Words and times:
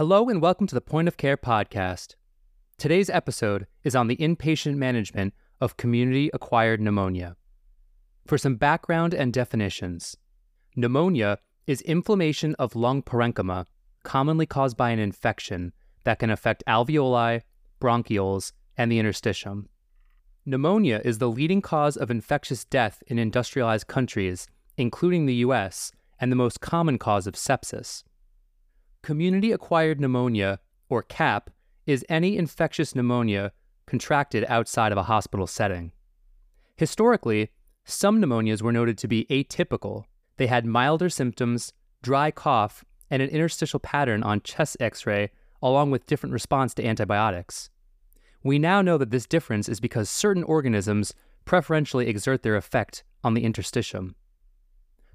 Hello 0.00 0.30
and 0.30 0.40
welcome 0.40 0.66
to 0.66 0.74
the 0.74 0.80
Point 0.80 1.08
of 1.08 1.18
Care 1.18 1.36
podcast. 1.36 2.14
Today's 2.78 3.10
episode 3.10 3.66
is 3.84 3.94
on 3.94 4.08
the 4.08 4.16
inpatient 4.16 4.76
management 4.76 5.34
of 5.60 5.76
community 5.76 6.30
acquired 6.32 6.80
pneumonia. 6.80 7.36
For 8.26 8.38
some 8.38 8.56
background 8.56 9.12
and 9.12 9.30
definitions, 9.30 10.16
pneumonia 10.74 11.36
is 11.66 11.82
inflammation 11.82 12.54
of 12.58 12.74
lung 12.74 13.02
parenchyma, 13.02 13.66
commonly 14.02 14.46
caused 14.46 14.74
by 14.74 14.88
an 14.88 14.98
infection 14.98 15.74
that 16.04 16.18
can 16.18 16.30
affect 16.30 16.64
alveoli, 16.66 17.42
bronchioles, 17.78 18.52
and 18.78 18.90
the 18.90 18.98
interstitium. 18.98 19.66
Pneumonia 20.46 21.02
is 21.04 21.18
the 21.18 21.28
leading 21.28 21.60
cause 21.60 21.98
of 21.98 22.10
infectious 22.10 22.64
death 22.64 23.02
in 23.08 23.18
industrialized 23.18 23.86
countries, 23.86 24.48
including 24.78 25.26
the 25.26 25.44
US, 25.44 25.92
and 26.18 26.32
the 26.32 26.36
most 26.36 26.62
common 26.62 26.96
cause 26.96 27.26
of 27.26 27.34
sepsis. 27.34 28.02
Community 29.02 29.52
acquired 29.52 30.00
pneumonia, 30.00 30.60
or 30.88 31.02
CAP, 31.02 31.50
is 31.86 32.04
any 32.08 32.36
infectious 32.36 32.94
pneumonia 32.94 33.52
contracted 33.86 34.44
outside 34.48 34.92
of 34.92 34.98
a 34.98 35.04
hospital 35.04 35.46
setting. 35.46 35.92
Historically, 36.76 37.50
some 37.84 38.20
pneumonias 38.20 38.62
were 38.62 38.72
noted 38.72 38.98
to 38.98 39.08
be 39.08 39.26
atypical. 39.30 40.04
They 40.36 40.46
had 40.46 40.64
milder 40.64 41.08
symptoms, 41.08 41.72
dry 42.02 42.30
cough, 42.30 42.84
and 43.10 43.22
an 43.22 43.30
interstitial 43.30 43.80
pattern 43.80 44.22
on 44.22 44.42
chest 44.42 44.76
x 44.80 45.06
ray, 45.06 45.30
along 45.62 45.90
with 45.90 46.06
different 46.06 46.32
response 46.32 46.72
to 46.74 46.86
antibiotics. 46.86 47.70
We 48.42 48.58
now 48.58 48.80
know 48.80 48.96
that 48.98 49.10
this 49.10 49.26
difference 49.26 49.68
is 49.68 49.80
because 49.80 50.08
certain 50.08 50.44
organisms 50.44 51.12
preferentially 51.44 52.06
exert 52.06 52.42
their 52.42 52.56
effect 52.56 53.02
on 53.24 53.34
the 53.34 53.44
interstitium. 53.44 54.14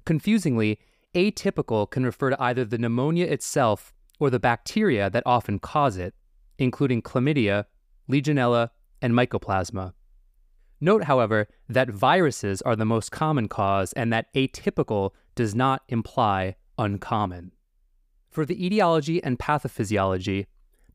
Confusingly, 0.04 0.78
atypical 1.16 1.90
can 1.90 2.04
refer 2.04 2.30
to 2.30 2.42
either 2.42 2.64
the 2.64 2.78
pneumonia 2.78 3.26
itself 3.26 3.94
or 4.20 4.30
the 4.30 4.38
bacteria 4.38 5.08
that 5.10 5.22
often 5.26 5.58
cause 5.58 5.96
it, 5.96 6.14
including 6.58 7.02
chlamydia, 7.02 7.64
legionella, 8.08 8.70
and 9.00 9.14
mycoplasma. 9.14 9.94
Note, 10.80 11.04
however, 11.04 11.48
that 11.68 11.88
viruses 11.88 12.60
are 12.62 12.76
the 12.76 12.84
most 12.84 13.10
common 13.10 13.48
cause 13.48 13.92
and 13.94 14.12
that 14.12 14.32
atypical 14.34 15.12
does 15.34 15.54
not 15.54 15.82
imply 15.88 16.54
uncommon. 16.78 17.52
For 18.30 18.44
the 18.44 18.64
etiology 18.64 19.22
and 19.22 19.38
pathophysiology, 19.38 20.46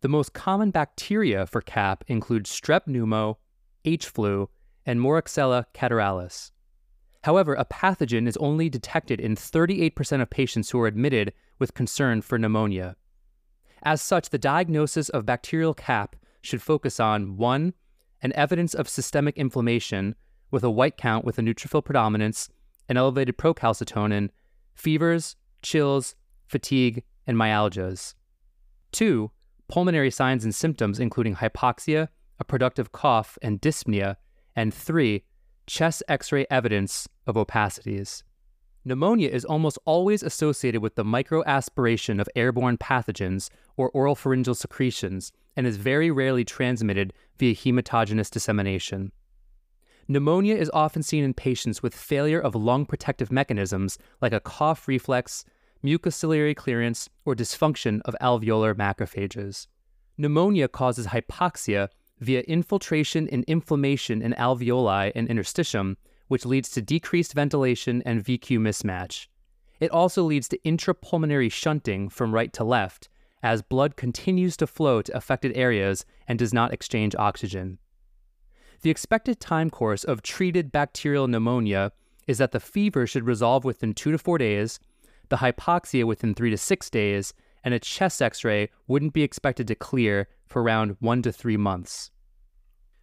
the 0.01 0.07
most 0.07 0.33
common 0.33 0.69
bacteria 0.69 1.47
for 1.47 1.61
CAP 1.61 2.03
include 2.07 2.45
strep 2.45 2.81
pneumo, 2.87 3.37
H. 3.83 4.07
flu, 4.07 4.49
and 4.85 4.99
Moraxella 4.99 5.65
catarrhalis. 5.73 6.50
However, 7.23 7.53
a 7.53 7.65
pathogen 7.65 8.27
is 8.27 8.37
only 8.37 8.69
detected 8.69 9.19
in 9.19 9.35
38% 9.35 10.21
of 10.21 10.29
patients 10.29 10.71
who 10.71 10.79
are 10.79 10.87
admitted 10.87 11.33
with 11.59 11.73
concern 11.73 12.21
for 12.21 12.39
pneumonia. 12.39 12.95
As 13.83 14.01
such, 14.01 14.29
the 14.29 14.37
diagnosis 14.37 15.09
of 15.09 15.25
bacterial 15.25 15.73
CAP 15.73 16.15
should 16.41 16.61
focus 16.61 16.99
on 16.99 17.37
1. 17.37 17.73
An 18.23 18.33
evidence 18.33 18.73
of 18.73 18.89
systemic 18.89 19.37
inflammation 19.37 20.15
with 20.51 20.63
a 20.63 20.69
white 20.69 20.97
count 20.97 21.25
with 21.25 21.39
a 21.39 21.41
neutrophil 21.41 21.83
predominance, 21.83 22.49
an 22.89 22.97
elevated 22.97 23.37
procalcitonin, 23.37 24.29
fevers, 24.73 25.35
chills, 25.61 26.15
fatigue, 26.47 27.03
and 27.25 27.37
myalgias. 27.37 28.15
2. 28.91 29.31
Pulmonary 29.67 30.11
signs 30.11 30.43
and 30.43 30.53
symptoms 30.53 30.99
including 30.99 31.35
hypoxia, 31.35 32.09
a 32.39 32.43
productive 32.43 32.91
cough, 32.91 33.37
and 33.41 33.61
dyspnea. 33.61 34.17
And 34.55 34.73
3 34.73 35.23
chest 35.71 36.03
x 36.09 36.33
ray 36.33 36.45
evidence 36.51 37.07
of 37.25 37.35
opacities. 37.35 38.23
Pneumonia 38.83 39.29
is 39.29 39.45
almost 39.45 39.79
always 39.85 40.21
associated 40.21 40.81
with 40.81 40.95
the 40.95 41.05
microaspiration 41.05 42.19
of 42.19 42.27
airborne 42.35 42.77
pathogens 42.77 43.49
or 43.77 43.89
oral 43.91 44.13
pharyngeal 44.13 44.53
secretions 44.53 45.31
and 45.55 45.65
is 45.65 45.77
very 45.77 46.11
rarely 46.11 46.43
transmitted 46.43 47.13
via 47.39 47.55
hematogenous 47.55 48.29
dissemination. 48.29 49.13
Pneumonia 50.09 50.55
is 50.55 50.69
often 50.73 51.03
seen 51.03 51.23
in 51.23 51.33
patients 51.33 51.81
with 51.81 51.95
failure 51.95 52.41
of 52.41 52.53
lung 52.53 52.85
protective 52.85 53.31
mechanisms 53.31 53.97
like 54.21 54.33
a 54.33 54.41
cough 54.41 54.89
reflex, 54.89 55.45
mucociliary 55.85 56.53
clearance, 56.53 57.07
or 57.23 57.33
dysfunction 57.33 58.01
of 58.03 58.15
alveolar 58.19 58.75
macrophages. 58.75 59.67
Pneumonia 60.17 60.67
causes 60.67 61.07
hypoxia 61.07 61.87
via 62.21 62.41
infiltration 62.41 63.27
and 63.29 63.43
inflammation 63.45 64.21
in 64.21 64.33
alveoli 64.33 65.11
and 65.13 65.27
interstitium, 65.27 65.97
which 66.27 66.45
leads 66.45 66.69
to 66.69 66.81
decreased 66.81 67.33
ventilation 67.33 68.01
and 68.05 68.23
VQ 68.23 68.59
mismatch. 68.59 69.27
It 69.81 69.91
also 69.91 70.23
leads 70.23 70.47
to 70.49 70.59
intrapulmonary 70.59 71.51
shunting 71.51 72.07
from 72.07 72.33
right 72.33 72.53
to 72.53 72.63
left 72.63 73.09
as 73.43 73.63
blood 73.63 73.95
continues 73.95 74.55
to 74.57 74.67
flow 74.67 75.01
to 75.01 75.17
affected 75.17 75.57
areas 75.57 76.05
and 76.27 76.37
does 76.37 76.53
not 76.53 76.71
exchange 76.71 77.15
oxygen. 77.15 77.79
The 78.83 78.91
expected 78.91 79.39
time 79.39 79.69
course 79.69 80.03
of 80.03 80.21
treated 80.21 80.71
bacterial 80.71 81.27
pneumonia 81.27 81.91
is 82.27 82.37
that 82.37 82.51
the 82.51 82.59
fever 82.59 83.07
should 83.07 83.25
resolve 83.25 83.63
within 83.65 83.93
two 83.93 84.11
to 84.11 84.17
four 84.17 84.37
days, 84.37 84.79
the 85.29 85.37
hypoxia 85.37 86.05
within 86.05 86.33
three 86.33 86.51
to 86.51 86.57
six 86.57 86.89
days, 86.89 87.33
and 87.63 87.73
a 87.73 87.79
chest 87.79 88.21
x 88.21 88.43
ray 88.43 88.69
wouldn't 88.87 89.13
be 89.13 89.23
expected 89.23 89.67
to 89.67 89.75
clear 89.75 90.27
for 90.45 90.61
around 90.61 90.97
one 90.99 91.21
to 91.21 91.31
three 91.31 91.57
months. 91.57 92.11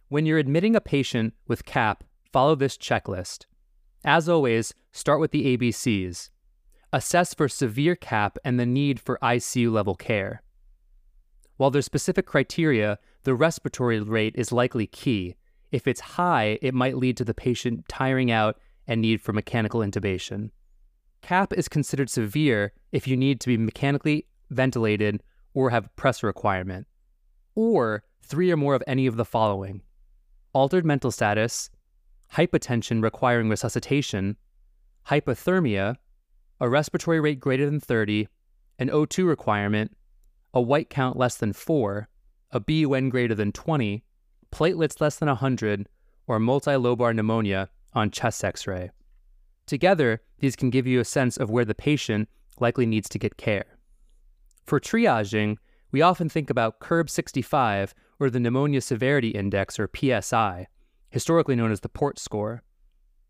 When 0.09 0.25
you're 0.25 0.37
admitting 0.37 0.75
a 0.75 0.81
patient 0.81 1.33
with 1.47 1.65
CAP, 1.65 2.03
follow 2.31 2.55
this 2.55 2.77
checklist. 2.77 3.45
As 4.03 4.29
always, 4.29 4.73
start 4.91 5.19
with 5.19 5.31
the 5.31 5.57
ABCs. 5.57 6.29
Assess 6.91 7.33
for 7.33 7.47
severe 7.47 7.95
CAP 7.95 8.37
and 8.43 8.59
the 8.59 8.65
need 8.65 8.99
for 8.99 9.19
ICU 9.21 9.71
level 9.71 9.95
care. 9.95 10.41
While 11.57 11.69
there's 11.69 11.85
specific 11.85 12.25
criteria, 12.25 12.97
the 13.23 13.35
respiratory 13.35 13.99
rate 13.99 14.33
is 14.35 14.51
likely 14.51 14.87
key. 14.87 15.35
If 15.71 15.87
it's 15.87 15.99
high, 15.99 16.57
it 16.61 16.73
might 16.73 16.97
lead 16.97 17.17
to 17.17 17.25
the 17.25 17.33
patient 17.33 17.87
tiring 17.87 18.31
out 18.31 18.57
and 18.87 19.01
need 19.01 19.21
for 19.21 19.33
mechanical 19.33 19.81
intubation. 19.81 20.49
CAP 21.21 21.53
is 21.53 21.67
considered 21.67 22.09
severe 22.09 22.71
if 22.91 23.07
you 23.07 23.17
need 23.17 23.39
to 23.41 23.47
be 23.47 23.57
mechanically 23.57 24.25
ventilated 24.49 25.21
or 25.53 25.69
have 25.69 25.89
pressor 25.95 26.23
requirement, 26.23 26.87
or 27.55 28.03
three 28.21 28.51
or 28.51 28.57
more 28.57 28.75
of 28.75 28.83
any 28.87 29.07
of 29.07 29.17
the 29.17 29.25
following 29.25 29.81
altered 30.53 30.85
mental 30.85 31.11
status, 31.11 31.69
hypotension 32.33 33.03
requiring 33.03 33.49
resuscitation, 33.49 34.35
hypothermia, 35.07 35.95
a 36.59 36.69
respiratory 36.69 37.19
rate 37.19 37.39
greater 37.39 37.65
than 37.65 37.79
30, 37.79 38.27
an 38.79 38.89
O2 38.89 39.27
requirement, 39.27 39.95
a 40.53 40.61
white 40.61 40.89
count 40.89 41.17
less 41.17 41.37
than 41.37 41.53
4, 41.53 42.07
a 42.51 42.59
BUN 42.59 43.09
greater 43.09 43.35
than 43.35 43.51
20, 43.51 44.03
platelets 44.51 44.99
less 44.99 45.17
than 45.17 45.27
100, 45.27 45.87
or 46.27 46.39
multilobar 46.39 47.15
pneumonia 47.15 47.69
on 47.93 48.11
chest 48.11 48.43
x 48.43 48.67
ray. 48.67 48.89
Together, 49.65 50.21
these 50.39 50.55
can 50.55 50.69
give 50.69 50.87
you 50.87 50.99
a 50.99 51.05
sense 51.05 51.37
of 51.37 51.49
where 51.49 51.65
the 51.65 51.75
patient 51.75 52.27
likely 52.59 52.85
needs 52.85 53.07
to 53.09 53.19
get 53.19 53.37
care. 53.37 53.77
For 54.69 54.79
triaging, 54.79 55.57
we 55.91 56.03
often 56.03 56.29
think 56.29 56.51
about 56.51 56.79
CURB 56.79 57.09
65 57.09 57.95
or 58.19 58.29
the 58.29 58.39
Pneumonia 58.39 58.81
Severity 58.81 59.29
Index 59.29 59.79
or 59.79 59.89
PSI, 59.89 60.67
historically 61.09 61.55
known 61.55 61.71
as 61.71 61.79
the 61.79 61.89
PORT 61.89 62.19
score. 62.19 62.61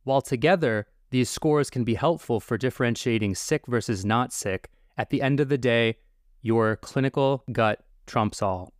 While 0.03 0.22
together, 0.22 0.88
these 1.11 1.29
scores 1.29 1.69
can 1.69 1.85
be 1.85 1.94
helpful 1.94 2.41
for 2.41 2.57
differentiating 2.57 3.35
sick 3.35 3.67
versus 3.67 4.03
not 4.03 4.33
sick, 4.33 4.69
at 4.97 5.11
the 5.11 5.22
end 5.22 5.39
of 5.39 5.47
the 5.47 5.57
day, 5.57 5.95
your 6.41 6.75
clinical 6.75 7.45
gut 7.53 7.85
trumps 8.05 8.41
all. 8.41 8.73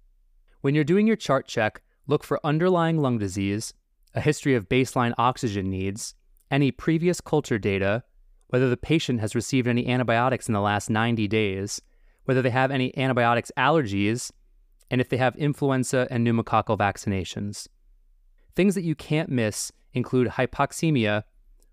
When 0.60 0.76
you're 0.76 0.84
doing 0.84 1.08
your 1.08 1.16
chart 1.16 1.48
check, 1.48 1.82
look 2.08 2.26
for 2.26 2.46
underlying 2.46 2.98
lung 2.98 3.20
disease, 3.20 3.74
a 4.14 4.20
history 4.20 4.54
of 4.54 4.68
baseline 4.68 5.14
oxygen 5.18 5.70
needs, 5.70 6.14
any 6.52 6.72
previous 6.72 7.22
culture 7.22 7.58
data, 7.58 8.04
whether 8.50 8.70
the 8.70 8.76
patient 8.76 9.22
has 9.22 9.34
received 9.34 9.70
any 9.70 9.88
antibiotics 9.88 10.50
in 10.50 10.54
the 10.54 10.60
last 10.60 10.90
90 10.90 11.26
days, 11.30 11.80
whether 12.30 12.44
they 12.44 12.52
have 12.52 12.70
any 12.70 12.96
antibiotics 12.96 13.52
allergies, 13.58 14.32
and 14.92 15.02
if 15.02 15.10
they 15.10 15.18
have 15.18 15.36
influenza 15.36 16.08
and 16.12 16.28
pneumococcal 16.28 16.78
vaccinations. 16.78 17.68
Things 18.56 18.76
that 18.76 18.84
you 18.84 18.94
can't 18.94 19.30
miss 19.30 19.72
include 19.96 20.28
hypoxemia, 20.28 21.24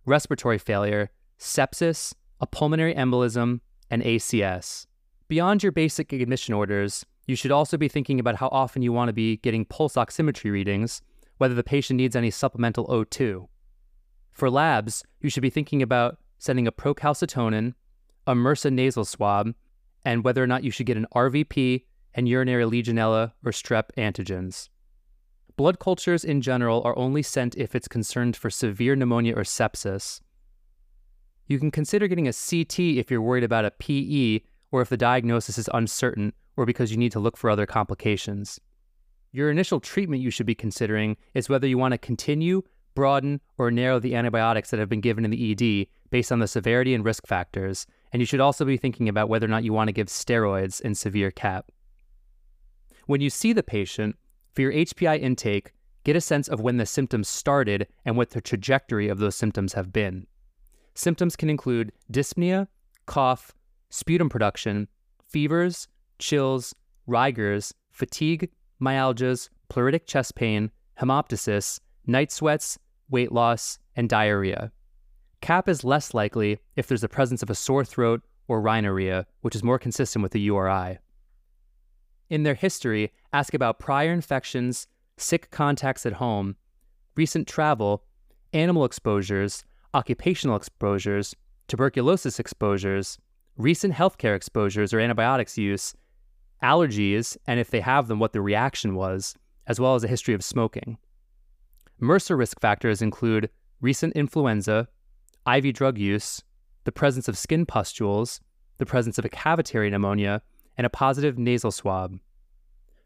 respiratory 0.06 0.56
failure, 0.56 1.10
sepsis, 1.38 2.14
a 2.40 2.46
pulmonary 2.46 2.94
embolism, 2.94 3.60
and 3.90 4.02
ACS. 4.02 4.86
Beyond 5.28 5.62
your 5.62 5.72
basic 5.72 6.10
admission 6.14 6.54
orders, 6.54 7.04
you 7.26 7.36
should 7.36 7.52
also 7.52 7.76
be 7.76 7.86
thinking 7.86 8.18
about 8.18 8.36
how 8.36 8.48
often 8.48 8.80
you 8.80 8.94
want 8.94 9.10
to 9.10 9.12
be 9.12 9.36
getting 9.36 9.66
pulse 9.66 9.96
oximetry 9.96 10.50
readings, 10.50 11.02
whether 11.36 11.54
the 11.54 11.62
patient 11.62 11.98
needs 11.98 12.16
any 12.16 12.30
supplemental 12.30 12.86
O2. 12.86 13.46
For 14.32 14.48
labs, 14.48 15.04
you 15.20 15.28
should 15.28 15.42
be 15.42 15.50
thinking 15.50 15.82
about 15.82 16.16
sending 16.38 16.66
a 16.66 16.72
procalcitonin, 16.72 17.74
a 18.26 18.34
MRSA 18.34 18.72
nasal 18.72 19.04
swab, 19.04 19.52
and 20.06 20.22
whether 20.24 20.42
or 20.42 20.46
not 20.46 20.62
you 20.62 20.70
should 20.70 20.86
get 20.86 20.96
an 20.96 21.08
RVP 21.14 21.82
and 22.14 22.28
urinary 22.28 22.64
Legionella 22.64 23.32
or 23.44 23.50
strep 23.50 23.90
antigens. 23.98 24.68
Blood 25.56 25.80
cultures 25.80 26.24
in 26.24 26.40
general 26.40 26.80
are 26.84 26.96
only 26.96 27.22
sent 27.22 27.56
if 27.56 27.74
it's 27.74 27.88
concerned 27.88 28.36
for 28.36 28.48
severe 28.48 28.94
pneumonia 28.94 29.34
or 29.34 29.42
sepsis. 29.42 30.20
You 31.48 31.58
can 31.58 31.72
consider 31.72 32.06
getting 32.06 32.28
a 32.28 32.32
CT 32.32 32.78
if 32.78 33.10
you're 33.10 33.20
worried 33.20 33.42
about 33.42 33.64
a 33.64 33.72
PE 33.72 34.42
or 34.70 34.80
if 34.80 34.90
the 34.90 34.96
diagnosis 34.96 35.58
is 35.58 35.68
uncertain, 35.74 36.32
or 36.56 36.66
because 36.66 36.90
you 36.90 36.96
need 36.96 37.12
to 37.12 37.20
look 37.20 37.36
for 37.36 37.50
other 37.50 37.66
complications. 37.66 38.60
Your 39.32 39.50
initial 39.50 39.80
treatment 39.80 40.22
you 40.22 40.30
should 40.30 40.46
be 40.46 40.54
considering 40.54 41.16
is 41.34 41.48
whether 41.48 41.66
you 41.66 41.78
want 41.78 41.92
to 41.92 41.98
continue, 41.98 42.62
broaden, 42.94 43.40
or 43.58 43.70
narrow 43.70 43.98
the 43.98 44.14
antibiotics 44.14 44.70
that 44.70 44.80
have 44.80 44.88
been 44.88 45.00
given 45.00 45.24
in 45.24 45.30
the 45.30 45.52
ED 45.52 45.86
based 46.10 46.32
on 46.32 46.38
the 46.38 46.48
severity 46.48 46.94
and 46.94 47.04
risk 47.04 47.26
factors, 47.26 47.86
and 48.16 48.22
you 48.22 48.24
should 48.24 48.40
also 48.40 48.64
be 48.64 48.78
thinking 48.78 49.10
about 49.10 49.28
whether 49.28 49.44
or 49.44 49.50
not 49.50 49.62
you 49.62 49.74
want 49.74 49.88
to 49.88 49.92
give 49.92 50.06
steroids 50.06 50.80
in 50.80 50.94
severe 50.94 51.30
CAP. 51.30 51.70
When 53.04 53.20
you 53.20 53.28
see 53.28 53.52
the 53.52 53.62
patient, 53.62 54.16
for 54.54 54.62
your 54.62 54.72
HPI 54.72 55.20
intake, 55.20 55.74
get 56.02 56.16
a 56.16 56.20
sense 56.22 56.48
of 56.48 56.62
when 56.62 56.78
the 56.78 56.86
symptoms 56.86 57.28
started 57.28 57.86
and 58.06 58.16
what 58.16 58.30
the 58.30 58.40
trajectory 58.40 59.10
of 59.10 59.18
those 59.18 59.36
symptoms 59.36 59.74
have 59.74 59.92
been. 59.92 60.26
Symptoms 60.94 61.36
can 61.36 61.50
include 61.50 61.92
dyspnea, 62.10 62.68
cough, 63.04 63.52
sputum 63.90 64.30
production, 64.30 64.88
fevers, 65.28 65.86
chills, 66.18 66.74
rigors, 67.06 67.74
fatigue, 67.90 68.48
myalgias, 68.80 69.50
pleuritic 69.68 70.06
chest 70.06 70.36
pain, 70.36 70.70
hemoptysis, 70.98 71.80
night 72.06 72.32
sweats, 72.32 72.78
weight 73.10 73.30
loss, 73.30 73.78
and 73.94 74.08
diarrhea. 74.08 74.72
CAP 75.46 75.68
is 75.68 75.84
less 75.84 76.12
likely 76.12 76.58
if 76.74 76.88
there's 76.88 77.02
the 77.02 77.08
presence 77.08 77.40
of 77.40 77.48
a 77.48 77.54
sore 77.54 77.84
throat 77.84 78.20
or 78.48 78.60
rhinorrhea, 78.60 79.28
which 79.42 79.54
is 79.54 79.62
more 79.62 79.78
consistent 79.78 80.24
with 80.24 80.32
the 80.32 80.40
URI. 80.40 80.98
In 82.28 82.42
their 82.42 82.56
history, 82.56 83.12
ask 83.32 83.54
about 83.54 83.78
prior 83.78 84.12
infections, 84.12 84.88
sick 85.16 85.52
contacts 85.52 86.04
at 86.04 86.14
home, 86.14 86.56
recent 87.14 87.46
travel, 87.46 88.02
animal 88.52 88.84
exposures, 88.84 89.62
occupational 89.94 90.56
exposures, 90.56 91.36
tuberculosis 91.68 92.40
exposures, 92.40 93.16
recent 93.56 93.94
healthcare 93.94 94.34
exposures 94.34 94.92
or 94.92 94.98
antibiotics 94.98 95.56
use, 95.56 95.94
allergies, 96.60 97.36
and 97.46 97.60
if 97.60 97.70
they 97.70 97.82
have 97.82 98.08
them, 98.08 98.18
what 98.18 98.32
the 98.32 98.40
reaction 98.40 98.96
was, 98.96 99.36
as 99.68 99.78
well 99.78 99.94
as 99.94 100.02
a 100.02 100.08
history 100.08 100.34
of 100.34 100.42
smoking. 100.42 100.98
MRSA 102.02 102.36
risk 102.36 102.58
factors 102.58 103.00
include 103.00 103.48
recent 103.80 104.12
influenza, 104.14 104.88
IV 105.46 105.74
drug 105.74 105.98
use, 105.98 106.42
the 106.84 106.92
presence 106.92 107.28
of 107.28 107.38
skin 107.38 107.66
pustules, 107.66 108.40
the 108.78 108.86
presence 108.86 109.18
of 109.18 109.24
a 109.24 109.28
cavitary 109.28 109.90
pneumonia, 109.90 110.42
and 110.76 110.86
a 110.86 110.90
positive 110.90 111.38
nasal 111.38 111.70
swab. 111.70 112.18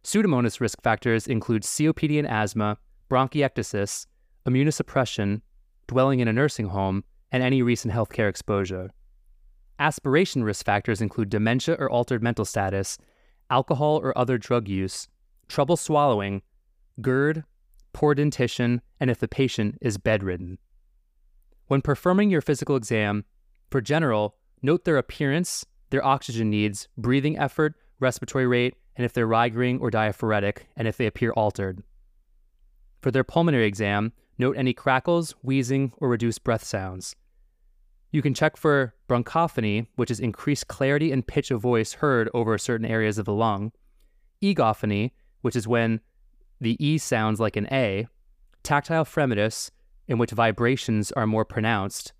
Pseudomonas 0.02 0.60
risk 0.60 0.80
factors 0.82 1.26
include 1.26 1.62
COPD 1.62 2.18
and 2.18 2.26
asthma, 2.26 2.78
bronchiectasis, 3.10 4.06
immunosuppression, 4.46 5.42
dwelling 5.86 6.20
in 6.20 6.28
a 6.28 6.32
nursing 6.32 6.68
home, 6.68 7.04
and 7.32 7.42
any 7.42 7.62
recent 7.62 7.92
healthcare 7.92 8.28
exposure. 8.28 8.90
Aspiration 9.78 10.44
risk 10.44 10.64
factors 10.64 11.00
include 11.00 11.30
dementia 11.30 11.76
or 11.78 11.90
altered 11.90 12.22
mental 12.22 12.44
status, 12.44 12.98
alcohol 13.50 13.98
or 13.98 14.16
other 14.16 14.38
drug 14.38 14.68
use, 14.68 15.08
trouble 15.48 15.76
swallowing, 15.76 16.42
GERD, 17.00 17.44
poor 17.92 18.14
dentition, 18.14 18.82
and 19.00 19.10
if 19.10 19.18
the 19.18 19.28
patient 19.28 19.78
is 19.80 19.98
bedridden. 19.98 20.58
When 21.70 21.82
performing 21.82 22.30
your 22.30 22.40
physical 22.40 22.74
exam, 22.74 23.24
for 23.70 23.80
general, 23.80 24.34
note 24.60 24.84
their 24.84 24.98
appearance, 24.98 25.64
their 25.90 26.04
oxygen 26.04 26.50
needs, 26.50 26.88
breathing 26.98 27.38
effort, 27.38 27.76
respiratory 28.00 28.48
rate, 28.48 28.74
and 28.96 29.04
if 29.04 29.12
they're 29.12 29.24
rigoring 29.24 29.78
or 29.78 29.88
diaphoretic, 29.88 30.66
and 30.76 30.88
if 30.88 30.96
they 30.96 31.06
appear 31.06 31.30
altered. 31.30 31.84
For 33.00 33.12
their 33.12 33.22
pulmonary 33.22 33.66
exam, 33.66 34.12
note 34.36 34.56
any 34.56 34.72
crackles, 34.72 35.36
wheezing, 35.44 35.92
or 35.98 36.08
reduced 36.08 36.42
breath 36.42 36.64
sounds. 36.64 37.14
You 38.10 38.20
can 38.20 38.34
check 38.34 38.56
for 38.56 38.96
bronchophony, 39.08 39.86
which 39.94 40.10
is 40.10 40.18
increased 40.18 40.66
clarity 40.66 41.12
and 41.12 41.24
pitch 41.24 41.52
of 41.52 41.60
voice 41.60 41.92
heard 41.92 42.28
over 42.34 42.58
certain 42.58 42.84
areas 42.84 43.16
of 43.16 43.26
the 43.26 43.32
lung, 43.32 43.70
egophony, 44.42 45.12
which 45.42 45.54
is 45.54 45.68
when 45.68 46.00
the 46.60 46.76
E 46.84 46.98
sounds 46.98 47.38
like 47.38 47.54
an 47.54 47.68
A, 47.70 48.08
tactile 48.64 49.04
fremitus, 49.04 49.70
in 50.10 50.18
which 50.18 50.32
vibrations 50.32 51.12
are 51.12 51.26
more 51.26 51.44
pronounced, 51.44 52.12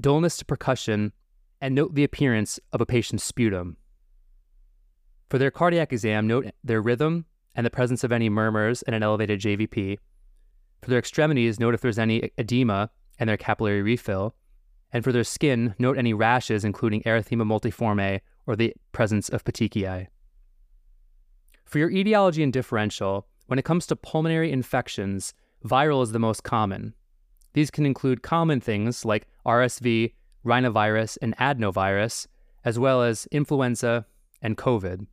dullness 0.00 0.36
to 0.38 0.44
percussion, 0.44 1.12
and 1.60 1.72
note 1.72 1.94
the 1.94 2.02
appearance 2.02 2.58
of 2.72 2.80
a 2.80 2.86
patient's 2.86 3.22
sputum. 3.22 3.76
For 5.30 5.38
their 5.38 5.52
cardiac 5.52 5.92
exam, 5.92 6.26
note 6.26 6.46
their 6.64 6.82
rhythm 6.82 7.26
and 7.54 7.64
the 7.64 7.70
presence 7.70 8.02
of 8.02 8.10
any 8.10 8.28
murmurs 8.28 8.82
and 8.82 8.96
an 8.96 9.04
elevated 9.04 9.40
JVP. 9.40 9.98
For 10.82 10.90
their 10.90 10.98
extremities, 10.98 11.60
note 11.60 11.74
if 11.74 11.80
there's 11.80 11.98
any 11.98 12.32
edema 12.38 12.90
and 13.20 13.28
their 13.30 13.36
capillary 13.36 13.82
refill. 13.82 14.34
And 14.92 15.04
for 15.04 15.12
their 15.12 15.22
skin, 15.22 15.76
note 15.78 15.96
any 15.96 16.14
rashes, 16.14 16.64
including 16.64 17.02
erythema 17.02 17.44
multiforme 17.44 18.20
or 18.46 18.56
the 18.56 18.74
presence 18.90 19.28
of 19.28 19.44
petechiae. 19.44 20.08
For 21.64 21.78
your 21.78 21.90
etiology 21.90 22.42
and 22.42 22.52
differential, 22.52 23.28
when 23.46 23.60
it 23.60 23.64
comes 23.64 23.86
to 23.86 23.96
pulmonary 23.96 24.50
infections, 24.50 25.34
viral 25.64 26.02
is 26.02 26.10
the 26.10 26.18
most 26.18 26.42
common, 26.42 26.94
these 27.52 27.70
can 27.70 27.86
include 27.86 28.22
common 28.22 28.60
things 28.60 29.04
like 29.04 29.26
RSV, 29.46 30.12
rhinovirus, 30.44 31.18
and 31.22 31.36
adenovirus, 31.36 32.26
as 32.64 32.78
well 32.78 33.02
as 33.02 33.26
influenza 33.30 34.06
and 34.42 34.56
COVID. 34.56 35.06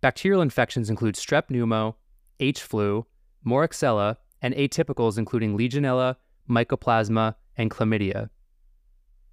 Bacterial 0.00 0.42
infections 0.42 0.90
include 0.90 1.14
strep 1.14 1.48
pneumo, 1.48 1.94
H 2.40 2.62
flu, 2.62 3.06
Moraxella, 3.46 4.16
and 4.42 4.54
atypicals 4.54 5.16
including 5.16 5.56
Legionella, 5.56 6.16
Mycoplasma, 6.48 7.34
and 7.56 7.70
Chlamydia. 7.70 8.28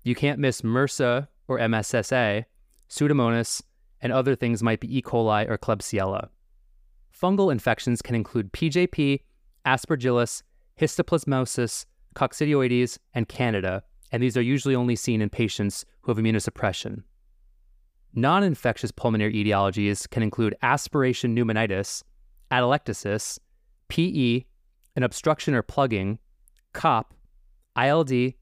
You 0.03 0.15
can't 0.15 0.39
miss 0.39 0.61
MRSA 0.61 1.27
or 1.47 1.59
MSSA, 1.59 2.45
Pseudomonas, 2.89 3.61
and 4.01 4.11
other 4.11 4.35
things 4.35 4.63
might 4.63 4.79
be 4.79 4.97
E. 4.97 5.01
coli 5.01 5.49
or 5.49 5.57
Klebsiella. 5.57 6.29
Fungal 7.13 7.51
infections 7.51 8.01
can 8.01 8.15
include 8.15 8.51
PJP, 8.53 9.21
Aspergillus, 9.65 10.41
histoplasmosis, 10.79 11.85
coccidioides, 12.15 12.97
and 13.13 13.27
Candida, 13.27 13.83
and 14.11 14.21
these 14.21 14.35
are 14.35 14.41
usually 14.41 14.75
only 14.75 14.95
seen 14.95 15.21
in 15.21 15.29
patients 15.29 15.85
who 16.01 16.11
have 16.11 16.23
immunosuppression. 16.23 17.03
Non 18.13 18.43
infectious 18.43 18.91
pulmonary 18.91 19.33
etiologies 19.33 20.09
can 20.09 20.21
include 20.21 20.55
aspiration 20.61 21.35
pneumonitis, 21.35 22.03
atelectasis, 22.51 23.39
PE, 23.87 24.43
an 24.95 25.03
obstruction 25.03 25.53
or 25.55 25.61
plugging, 25.61 26.19
COP, 26.73 27.13
ILD, 27.77 28.33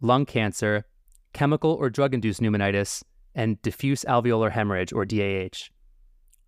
lung 0.00 0.26
cancer, 0.26 0.84
chemical 1.32 1.72
or 1.72 1.88
drug 1.88 2.14
induced 2.14 2.40
pneumonitis, 2.40 3.04
and 3.34 3.62
diffuse 3.62 4.04
alveolar 4.08 4.50
hemorrhage 4.50 4.92
or 4.92 5.04
DAH. 5.04 5.70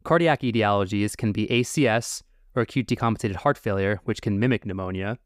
Cardiac 0.03 0.43
etiologies 0.43 1.17
can 1.17 1.33
be 1.33 1.47
ACS 1.47 2.23
or 2.55 2.63
acute 2.63 2.87
decompensated 2.87 3.37
heart 3.37 3.57
failure, 3.57 4.01
which 4.05 4.21
can 4.21 4.39
mimic 4.39 4.67
pneumonia, 4.67 5.19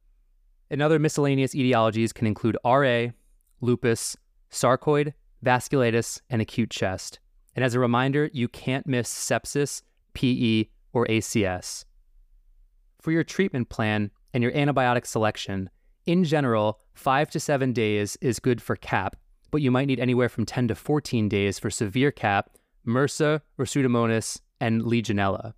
and 0.71 0.83
other 0.83 0.99
miscellaneous 0.99 1.55
etiologies 1.55 2.13
can 2.13 2.27
include 2.27 2.57
RA, 2.65 3.09
lupus, 3.61 4.17
sarcoid, 4.51 5.13
vasculitis, 5.45 6.21
and 6.31 6.43
acute 6.43 6.71
chest. 6.71 7.21
And 7.55 7.65
as 7.65 7.75
a 7.75 7.81
reminder, 7.81 8.31
you 8.33 8.49
can't 8.49 8.87
miss 8.87 9.13
sepsis, 9.13 9.83
PE, 10.15 10.67
or 10.93 11.07
ACS. 11.07 11.85
For 13.01 13.13
your 13.13 13.25
treatment 13.25 13.69
plan 13.69 14.11
and 14.35 14.43
your 14.43 14.53
antibiotic 14.53 15.07
selection, 15.07 15.71
in 16.07 16.25
general, 16.25 16.81
5 16.95 17.31
to 17.31 17.41
7 17.41 17.73
days 17.73 18.17
is 18.21 18.41
good 18.41 18.63
for 18.63 18.77
CAP, 18.77 19.17
but 19.51 19.63
you 19.63 19.71
might 19.71 19.87
need 19.87 20.01
anywhere 20.01 20.29
from 20.29 20.47
10 20.47 20.69
to 20.69 20.75
14 20.75 21.29
days 21.29 21.59
for 21.59 21.71
severe 21.71 22.11
CAP, 22.11 22.51
MRSA 22.87 23.41
or 23.59 23.65
Pseudomonas, 23.65 24.41
and 24.61 24.83
Legionella. 24.83 25.55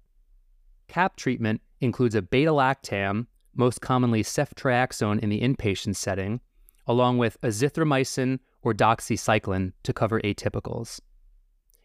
CAP 0.88 1.16
treatment 1.16 1.60
includes 1.80 2.14
a 2.14 2.22
beta 2.22 2.50
lactam, 2.50 3.26
most 3.60 3.80
commonly 3.80 4.22
ceftriaxone 4.22 5.20
in 5.20 5.28
the 5.28 5.42
inpatient 5.48 5.96
setting, 5.96 6.40
along 6.86 7.18
with 7.18 7.40
azithromycin 7.42 8.38
or 8.62 8.72
doxycycline 8.72 9.72
to 9.82 9.92
cover 9.92 10.20
atypicals. 10.22 11.00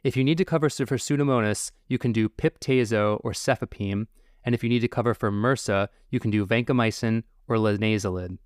If 0.04 0.16
you 0.16 0.24
need 0.24 0.38
to 0.38 0.46
cover 0.46 0.70
for 0.70 0.98
Pseudomonas, 0.98 1.72
you 1.88 1.98
can 1.98 2.12
do 2.12 2.30
pip/tazo 2.30 3.20
or 3.24 3.34
cefepime, 3.34 4.08
and 4.44 4.56
if 4.56 4.64
you 4.64 4.70
need 4.70 4.82
to 4.82 4.88
cover 4.98 5.14
for 5.14 5.32
MRSA, 5.32 5.90
you 6.12 6.20
can 6.20 6.32
do 6.32 6.46
vancomycin 6.46 7.24
or 7.48 7.58
linezolid. 7.58 8.38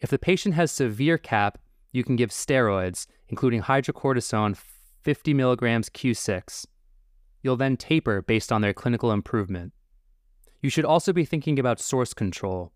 If 0.00 0.10
the 0.10 0.18
patient 0.18 0.54
has 0.54 0.70
severe 0.70 1.18
CAP, 1.18 1.58
you 1.92 2.04
can 2.04 2.16
give 2.16 2.30
steroids, 2.30 3.06
including 3.28 3.62
hydrocortisone 3.62 4.56
50 5.02 5.34
milligrams 5.34 5.90
Q6. 5.90 6.66
You'll 7.42 7.56
then 7.56 7.76
taper 7.76 8.22
based 8.22 8.52
on 8.52 8.60
their 8.60 8.74
clinical 8.74 9.12
improvement. 9.12 9.72
You 10.60 10.70
should 10.70 10.84
also 10.84 11.12
be 11.12 11.24
thinking 11.24 11.58
about 11.58 11.80
source 11.80 12.12
control. 12.12 12.72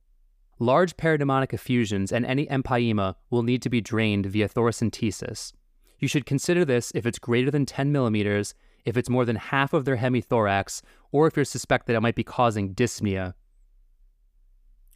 Large 0.58 0.96
parapneumonic 0.96 1.52
effusions 1.52 2.12
and 2.12 2.24
any 2.24 2.46
empyema 2.46 3.16
will 3.30 3.42
need 3.42 3.60
to 3.62 3.68
be 3.68 3.80
drained 3.80 4.26
via 4.26 4.48
thoracentesis. 4.48 5.52
You 5.98 6.08
should 6.08 6.26
consider 6.26 6.64
this 6.64 6.92
if 6.94 7.06
it's 7.06 7.18
greater 7.18 7.50
than 7.50 7.66
10 7.66 7.92
millimeters, 7.92 8.54
if 8.84 8.96
it's 8.96 9.10
more 9.10 9.24
than 9.24 9.36
half 9.36 9.72
of 9.72 9.84
their 9.84 9.96
hemithorax, 9.96 10.82
or 11.12 11.26
if 11.26 11.36
you 11.36 11.44
suspect 11.44 11.86
that 11.86 11.96
it 11.96 12.00
might 12.00 12.14
be 12.14 12.24
causing 12.24 12.74
dyspnea. 12.74 13.34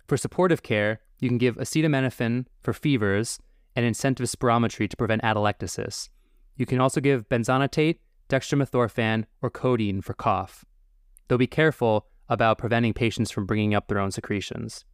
For 0.07 0.16
supportive 0.16 0.62
care, 0.62 1.00
you 1.18 1.28
can 1.28 1.38
give 1.38 1.57
acetaminophen 1.57 2.47
for 2.61 2.73
fevers 2.73 3.38
and 3.75 3.85
incentive 3.85 4.26
spirometry 4.26 4.88
to 4.88 4.97
prevent 4.97 5.23
atelectasis. 5.23 6.09
You 6.57 6.66
can 6.66 6.80
also 6.80 7.00
give 7.00 7.28
benzonatate 7.28 7.99
dextromethorphan, 8.28 9.25
or 9.42 9.50
codeine 9.50 10.00
for 10.00 10.14
cough. 10.14 10.64
Though 11.28 11.38
be 11.38 11.47
careful 11.47 12.07
about 12.28 12.58
preventing 12.58 12.92
patients 12.92 13.30
from 13.30 13.47
bringing 13.47 13.75
up 13.75 13.88
their 13.88 13.99
own 13.99 14.11
secretions. 14.11 14.85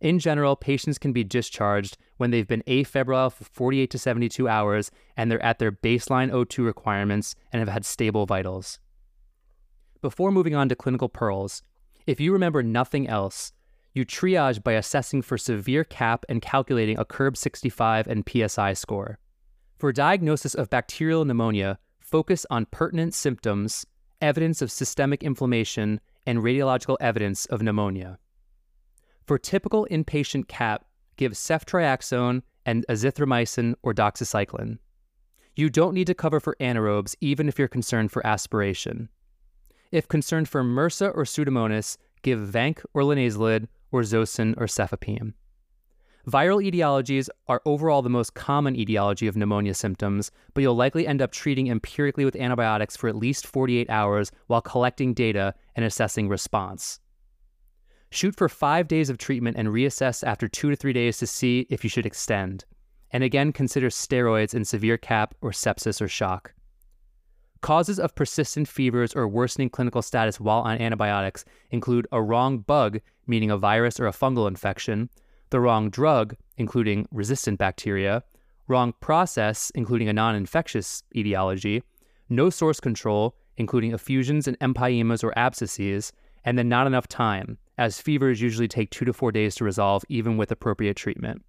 In 0.00 0.18
general, 0.18 0.56
patients 0.56 0.98
can 0.98 1.12
be 1.12 1.24
discharged 1.24 1.96
when 2.18 2.30
they've 2.30 2.46
been 2.46 2.62
afebrile 2.66 3.32
for 3.32 3.44
48 3.44 3.90
to 3.90 3.98
72 3.98 4.48
hours 4.48 4.90
and 5.16 5.30
they're 5.30 5.42
at 5.42 5.58
their 5.58 5.72
baseline 5.72 6.30
O2 6.30 6.64
requirements 6.64 7.34
and 7.52 7.60
have 7.60 7.68
had 7.68 7.84
stable 7.84 8.26
vitals. 8.26 8.78
Before 10.02 10.30
moving 10.30 10.54
on 10.54 10.68
to 10.68 10.76
clinical 10.76 11.08
pearls, 11.08 11.62
if 12.06 12.20
you 12.20 12.32
remember 12.32 12.62
nothing 12.62 13.08
else, 13.08 13.52
you 13.94 14.04
triage 14.04 14.62
by 14.62 14.72
assessing 14.72 15.22
for 15.22 15.38
severe 15.38 15.82
CAP 15.82 16.26
and 16.28 16.42
calculating 16.42 16.98
a 16.98 17.04
CURB 17.04 17.36
65 17.36 18.06
and 18.06 18.28
PSI 18.28 18.74
score. 18.74 19.18
For 19.78 19.92
diagnosis 19.92 20.54
of 20.54 20.68
bacterial 20.68 21.24
pneumonia, 21.24 21.78
focus 21.98 22.44
on 22.50 22.66
pertinent 22.66 23.14
symptoms, 23.14 23.86
evidence 24.20 24.60
of 24.60 24.70
systemic 24.70 25.22
inflammation, 25.22 26.00
and 26.26 26.40
radiological 26.40 26.96
evidence 27.00 27.46
of 27.46 27.62
pneumonia. 27.62 28.18
For 29.24 29.38
typical 29.38 29.86
inpatient 29.90 30.48
CAP, 30.48 30.84
give 31.16 31.32
ceftriaxone 31.32 32.42
and 32.64 32.84
azithromycin 32.88 33.74
or 33.82 33.94
doxycycline. 33.94 34.78
You 35.54 35.70
don't 35.70 35.94
need 35.94 36.06
to 36.08 36.14
cover 36.14 36.40
for 36.40 36.56
anaerobes 36.60 37.14
even 37.20 37.48
if 37.48 37.58
you're 37.58 37.68
concerned 37.68 38.12
for 38.12 38.26
aspiration. 38.26 39.08
If 39.90 40.08
concerned 40.08 40.48
for 40.48 40.62
MRSA 40.62 41.12
or 41.14 41.24
Pseudomonas, 41.24 41.96
give 42.22 42.40
Vanc 42.40 42.84
or 42.92 43.02
linezolid 43.02 43.68
or 43.90 44.02
Zosyn 44.02 44.54
or 44.58 44.66
cefepime. 44.66 45.34
Viral 46.28 46.60
etiologies 46.60 47.28
are 47.46 47.62
overall 47.64 48.02
the 48.02 48.10
most 48.10 48.34
common 48.34 48.74
etiology 48.74 49.28
of 49.28 49.36
pneumonia 49.36 49.72
symptoms, 49.72 50.32
but 50.54 50.60
you'll 50.60 50.74
likely 50.74 51.06
end 51.06 51.22
up 51.22 51.30
treating 51.30 51.68
empirically 51.68 52.24
with 52.24 52.34
antibiotics 52.34 52.96
for 52.96 53.06
at 53.08 53.14
least 53.14 53.46
48 53.46 53.88
hours 53.88 54.32
while 54.48 54.60
collecting 54.60 55.14
data 55.14 55.54
and 55.76 55.84
assessing 55.84 56.28
response. 56.28 56.98
Shoot 58.10 58.34
for 58.34 58.48
five 58.48 58.88
days 58.88 59.08
of 59.08 59.18
treatment 59.18 59.56
and 59.56 59.68
reassess 59.68 60.26
after 60.26 60.48
two 60.48 60.68
to 60.68 60.74
three 60.74 60.92
days 60.92 61.18
to 61.18 61.28
see 61.28 61.64
if 61.70 61.84
you 61.84 61.90
should 61.90 62.06
extend. 62.06 62.64
And 63.12 63.22
again, 63.22 63.52
consider 63.52 63.88
steroids 63.88 64.52
in 64.52 64.64
severe 64.64 64.98
CAP 64.98 65.36
or 65.40 65.52
sepsis 65.52 66.00
or 66.00 66.08
shock. 66.08 66.54
Causes 67.60 68.00
of 68.00 68.16
persistent 68.16 68.66
fevers 68.66 69.14
or 69.14 69.28
worsening 69.28 69.70
clinical 69.70 70.02
status 70.02 70.40
while 70.40 70.62
on 70.62 70.80
antibiotics 70.80 71.44
include 71.70 72.08
a 72.10 72.20
wrong 72.20 72.58
bug, 72.58 72.98
meaning 73.28 73.50
a 73.52 73.56
virus 73.56 74.00
or 74.00 74.08
a 74.08 74.12
fungal 74.12 74.48
infection, 74.48 75.08
the 75.50 75.60
wrong 75.60 75.90
drug, 75.90 76.36
including 76.56 77.06
resistant 77.10 77.58
bacteria, 77.58 78.22
wrong 78.68 78.92
process, 79.00 79.70
including 79.74 80.08
a 80.08 80.12
non 80.12 80.34
infectious 80.34 81.02
etiology, 81.14 81.82
no 82.28 82.50
source 82.50 82.80
control, 82.80 83.36
including 83.56 83.92
effusions 83.92 84.48
and 84.48 84.58
empyemas 84.60 85.22
or 85.22 85.36
abscesses, 85.38 86.12
and 86.44 86.58
then 86.58 86.68
not 86.68 86.86
enough 86.86 87.08
time, 87.08 87.58
as 87.78 88.00
fevers 88.00 88.40
usually 88.40 88.68
take 88.68 88.90
two 88.90 89.04
to 89.04 89.12
four 89.12 89.32
days 89.32 89.54
to 89.56 89.64
resolve, 89.64 90.04
even 90.08 90.36
with 90.36 90.50
appropriate 90.50 90.96
treatment. 90.96 91.42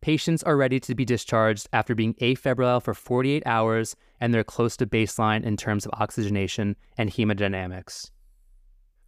Patients 0.00 0.42
are 0.42 0.56
ready 0.56 0.78
to 0.80 0.94
be 0.94 1.04
discharged 1.04 1.68
after 1.72 1.94
being 1.94 2.14
afebrile 2.14 2.82
for 2.82 2.94
48 2.94 3.42
hours 3.46 3.96
and 4.20 4.32
they're 4.32 4.44
close 4.44 4.76
to 4.76 4.86
baseline 4.86 5.42
in 5.42 5.56
terms 5.56 5.84
of 5.84 5.92
oxygenation 5.94 6.76
and 6.96 7.10
hemodynamics. 7.10 8.10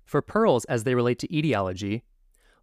For 0.04 0.22
pearls 0.22 0.64
as 0.64 0.84
they 0.84 0.94
relate 0.94 1.18
to 1.20 1.36
etiology, 1.36 2.02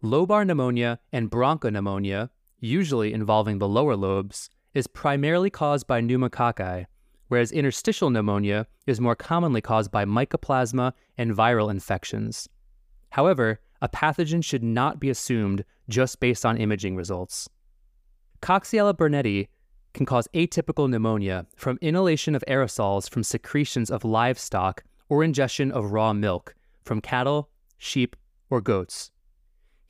lobar 0.03 0.45
pneumonia 0.45 0.99
and 1.11 1.29
bronchopneumonia, 1.31 2.29
usually 2.59 3.13
involving 3.13 3.59
the 3.59 3.67
lower 3.67 3.95
lobes, 3.95 4.49
is 4.73 4.87
primarily 4.87 5.49
caused 5.49 5.87
by 5.87 6.01
pneumococci, 6.01 6.85
whereas 7.27 7.51
interstitial 7.51 8.09
pneumonia 8.09 8.67
is 8.85 9.01
more 9.01 9.15
commonly 9.15 9.61
caused 9.61 9.91
by 9.91 10.05
mycoplasma 10.05 10.93
and 11.17 11.35
viral 11.35 11.71
infections. 11.71 12.47
However, 13.11 13.59
a 13.81 13.89
pathogen 13.89 14.43
should 14.43 14.63
not 14.63 14.99
be 14.99 15.09
assumed 15.09 15.63
just 15.89 16.19
based 16.19 16.45
on 16.45 16.57
imaging 16.57 16.95
results. 16.95 17.49
Coxiella 18.41 18.93
burnetii 18.93 19.47
can 19.93 20.05
cause 20.05 20.27
atypical 20.33 20.89
pneumonia 20.89 21.45
from 21.55 21.79
inhalation 21.81 22.35
of 22.35 22.43
aerosols 22.47 23.09
from 23.09 23.23
secretions 23.23 23.89
of 23.89 24.03
livestock 24.03 24.83
or 25.07 25.23
ingestion 25.23 25.71
of 25.71 25.91
raw 25.91 26.13
milk 26.13 26.53
from 26.83 26.99
cattle, 26.99 27.49
sheep, 27.77 28.15
or 28.49 28.61
goats. 28.61 29.11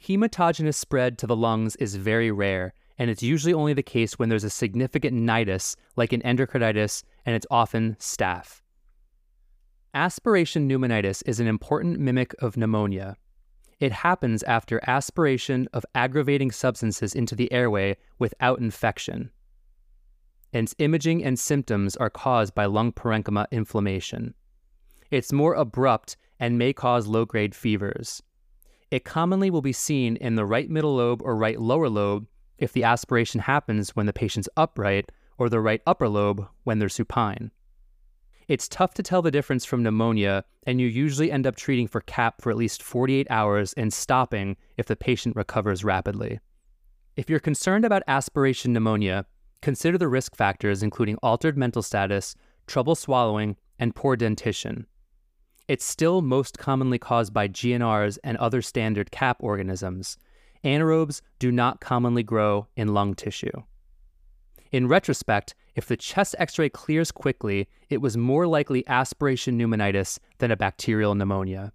Hematogenous 0.05 0.75
spread 0.75 1.17
to 1.17 1.25
the 1.25 1.35
lungs 1.35 1.75
is 1.77 1.95
very 1.95 2.29
rare, 2.31 2.75
and 2.99 3.09
it's 3.09 3.23
usually 3.23 3.55
only 3.55 3.73
the 3.73 3.81
case 3.81 4.19
when 4.19 4.29
there's 4.29 4.43
a 4.43 4.51
significant 4.51 5.17
nidus, 5.17 5.75
like 5.95 6.13
an 6.13 6.21
endocarditis, 6.21 7.03
and 7.25 7.35
it's 7.35 7.47
often 7.49 7.95
staph. 7.99 8.61
Aspiration 9.95 10.69
pneumonitis 10.69 11.23
is 11.25 11.39
an 11.39 11.47
important 11.47 11.99
mimic 11.99 12.35
of 12.37 12.55
pneumonia. 12.55 13.17
It 13.79 13.91
happens 13.91 14.43
after 14.43 14.79
aspiration 14.85 15.67
of 15.73 15.83
aggravating 15.95 16.51
substances 16.51 17.15
into 17.15 17.35
the 17.35 17.51
airway 17.51 17.97
without 18.19 18.59
infection. 18.59 19.31
And 20.53 20.71
imaging 20.77 21.23
and 21.23 21.39
symptoms 21.39 21.97
are 21.97 22.11
caused 22.11 22.53
by 22.53 22.65
lung 22.65 22.91
parenchyma 22.91 23.47
inflammation. 23.49 24.35
It's 25.09 25.33
more 25.33 25.55
abrupt 25.55 26.15
and 26.39 26.59
may 26.59 26.73
cause 26.73 27.07
low 27.07 27.25
grade 27.25 27.55
fevers. 27.55 28.21
It 28.95 29.03
commonly 29.03 29.49
will 29.49 29.61
be 29.61 29.73
seen 29.73 30.15
in 30.15 30.35
the 30.35 30.45
right 30.45 30.69
middle 30.69 30.95
lobe 30.95 31.21
or 31.21 31.35
right 31.35 31.59
lower 31.59 31.89
lobe 31.89 32.27
if 32.57 32.71
the 32.71 32.85
aspiration 32.85 33.41
happens 33.41 33.93
when 33.93 34.05
the 34.05 34.13
patient's 34.13 34.47
upright, 34.55 35.11
or 35.37 35.49
the 35.49 35.59
right 35.59 35.81
upper 35.85 36.07
lobe 36.07 36.47
when 36.63 36.79
they're 36.79 36.87
supine. 36.87 37.51
It's 38.47 38.69
tough 38.69 38.93
to 38.93 39.03
tell 39.03 39.21
the 39.21 39.31
difference 39.31 39.65
from 39.65 39.83
pneumonia, 39.83 40.45
and 40.65 40.79
you 40.79 40.87
usually 40.87 41.29
end 41.29 41.45
up 41.45 41.57
treating 41.57 41.89
for 41.89 41.99
CAP 41.99 42.41
for 42.41 42.51
at 42.51 42.55
least 42.55 42.81
48 42.81 43.27
hours 43.29 43.73
and 43.73 43.93
stopping 43.93 44.55
if 44.77 44.85
the 44.85 44.95
patient 44.95 45.35
recovers 45.35 45.83
rapidly. 45.83 46.39
If 47.17 47.29
you're 47.29 47.41
concerned 47.41 47.83
about 47.83 48.03
aspiration 48.07 48.71
pneumonia, 48.71 49.25
consider 49.61 49.97
the 49.97 50.07
risk 50.07 50.37
factors 50.37 50.81
including 50.81 51.17
altered 51.21 51.57
mental 51.57 51.81
status, 51.81 52.33
trouble 52.65 52.95
swallowing, 52.95 53.57
and 53.77 53.93
poor 53.93 54.15
dentition. 54.15 54.87
It's 55.67 55.85
still 55.85 56.21
most 56.21 56.59
commonly 56.59 56.99
caused 56.99 57.33
by 57.33 57.47
GNRs 57.47 58.19
and 58.23 58.37
other 58.37 58.61
standard 58.61 59.09
CAP 59.09 59.37
organisms. 59.39 60.17
Anaerobes 60.63 61.21
do 61.39 61.51
not 61.51 61.81
commonly 61.81 62.21
grow 62.21 62.67
in 62.75 62.93
lung 62.93 63.15
tissue. 63.15 63.63
In 64.71 64.87
retrospect, 64.87 65.55
if 65.75 65.87
the 65.87 65.97
chest 65.97 66.35
x 66.37 66.59
ray 66.59 66.69
clears 66.69 67.11
quickly, 67.11 67.67
it 67.89 68.01
was 68.01 68.17
more 68.17 68.45
likely 68.45 68.87
aspiration 68.87 69.57
pneumonitis 69.57 70.19
than 70.37 70.51
a 70.51 70.57
bacterial 70.57 71.15
pneumonia. 71.15 71.71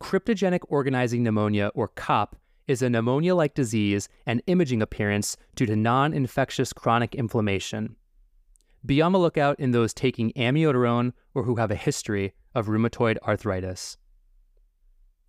Cryptogenic 0.00 0.60
organizing 0.68 1.22
pneumonia, 1.22 1.70
or 1.74 1.88
COP, 1.88 2.36
is 2.66 2.82
a 2.82 2.90
pneumonia 2.90 3.34
like 3.34 3.54
disease 3.54 4.08
and 4.26 4.42
imaging 4.46 4.80
appearance 4.80 5.36
due 5.54 5.66
to 5.66 5.76
non 5.76 6.14
infectious 6.14 6.72
chronic 6.72 7.14
inflammation. 7.14 7.96
Be 8.84 9.00
on 9.00 9.12
the 9.12 9.18
lookout 9.18 9.58
in 9.60 9.70
those 9.70 9.94
taking 9.94 10.32
amiodarone 10.32 11.12
or 11.34 11.44
who 11.44 11.56
have 11.56 11.70
a 11.70 11.76
history 11.76 12.34
of 12.54 12.66
rheumatoid 12.66 13.18
arthritis. 13.26 13.96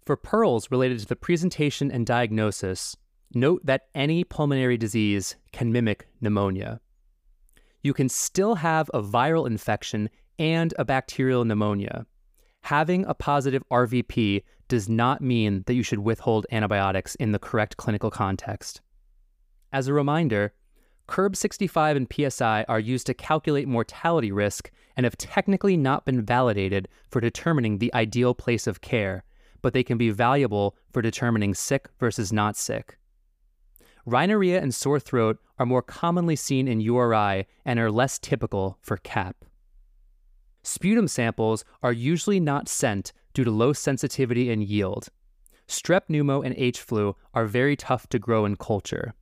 For 0.05 0.17
pearls 0.17 0.72
related 0.72 1.00
to 1.00 1.05
the 1.05 1.15
presentation 1.15 1.91
and 1.91 2.05
diagnosis, 2.05 2.98
Note 3.36 3.65
that 3.65 3.88
any 3.95 4.24
pulmonary 4.24 4.77
disease 4.77 5.38
can 5.51 5.72
mimic 5.72 6.07
pneumonia. 6.22 6.79
You 7.81 7.93
can 7.93 8.07
still 8.07 8.55
have 8.55 8.91
a 8.93 9.01
viral 9.01 9.48
infection 9.48 10.10
and 10.38 10.72
a 10.77 10.86
bacterial 10.86 11.43
pneumonia. 11.43 12.05
Having 12.62 13.05
a 13.05 13.15
positive 13.15 13.63
RVP 13.72 14.43
does 14.67 14.88
not 14.88 15.22
mean 15.22 15.63
that 15.65 15.74
you 15.74 15.81
should 15.81 16.00
withhold 16.00 16.45
antibiotics 16.51 17.15
in 17.15 17.31
the 17.31 17.39
correct 17.39 17.75
clinical 17.75 18.12
context. 18.12 18.81
As 19.72 19.88
a 19.88 19.93
reminder, 19.93 20.53
CURB 21.07 21.36
65 21.36 21.98
and 21.98 22.07
PSI 22.12 22.65
are 22.67 22.79
used 22.79 23.05
to 23.07 23.13
calculate 23.13 23.67
mortality 23.67 24.31
risk 24.31 24.72
and 24.95 25.03
have 25.03 25.17
technically 25.17 25.75
not 25.75 26.05
been 26.05 26.22
validated 26.22 26.88
for 27.10 27.19
determining 27.19 27.77
the 27.77 27.93
ideal 27.93 28.33
place 28.33 28.67
of 28.67 28.81
care, 28.81 29.24
but 29.62 29.74
they 29.74 29.83
can 29.83 29.98
be 29.98 30.10
valuable 30.10 30.75
for 30.91 31.01
determining 31.01 31.53
sick 31.53 31.89
versus 32.00 32.31
not 32.31 32.55
sick. 32.55 32.98
Rhinorrhea 34.05 34.62
and 34.62 34.74
sore 34.74 35.00
throat 35.00 35.39
are 35.60 35.65
more 35.65 35.81
commonly 35.81 36.36
seen 36.36 36.67
in 36.67 36.81
URI 36.81 37.48
and 37.65 37.79
are 37.79 37.91
less 37.91 38.19
typical 38.19 38.77
for 38.81 38.98
CAP. 38.98 39.45
Sputum 40.63 41.07
samples 41.07 41.65
are 41.81 41.93
usually 41.93 42.39
not 42.39 42.69
sent 42.69 43.12
due 43.33 43.43
to 43.43 43.51
low 43.51 43.74
sensitivity 43.74 44.51
and 44.51 44.63
yield. 44.63 45.10
Strep 45.67 46.03
pneumo 46.10 46.45
and 46.45 46.55
H 46.57 46.81
flu 46.81 47.15
are 47.33 47.45
very 47.45 47.75
tough 47.75 48.07
to 48.07 48.19
grow 48.19 48.45
in 48.45 48.55
culture. 48.55 49.13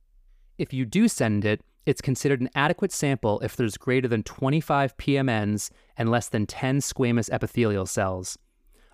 If 0.58 0.72
you 0.72 0.84
do 0.84 1.08
send 1.08 1.44
it, 1.44 1.62
it's 1.86 2.00
considered 2.00 2.40
an 2.40 2.50
adequate 2.54 2.92
sample 2.92 3.40
if 3.40 3.56
there's 3.56 3.76
greater 3.76 4.08
than 4.08 4.22
25 4.22 4.96
PMNs 4.96 5.70
and 5.96 6.10
less 6.10 6.28
than 6.28 6.46
10 6.46 6.78
squamous 6.78 7.30
epithelial 7.30 7.86
cells. 7.86 8.38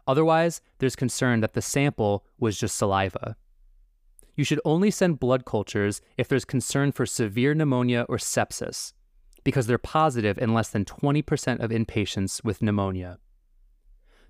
Otherwise, 0.06 0.62
there's 0.78 0.96
concern 0.96 1.40
that 1.40 1.52
the 1.52 1.62
sample 1.62 2.24
was 2.38 2.58
just 2.58 2.76
saliva. 2.76 3.36
You 4.36 4.44
should 4.44 4.60
only 4.64 4.90
send 4.90 5.20
blood 5.20 5.44
cultures 5.44 6.00
if 6.16 6.28
there's 6.28 6.44
concern 6.44 6.92
for 6.92 7.04
severe 7.04 7.54
pneumonia 7.54 8.06
or 8.08 8.16
sepsis, 8.16 8.92
because 9.44 9.66
they're 9.66 9.78
positive 9.78 10.38
in 10.38 10.54
less 10.54 10.70
than 10.70 10.84
20% 10.84 11.60
of 11.60 11.70
inpatients 11.70 12.42
with 12.42 12.62
pneumonia. 12.62 13.18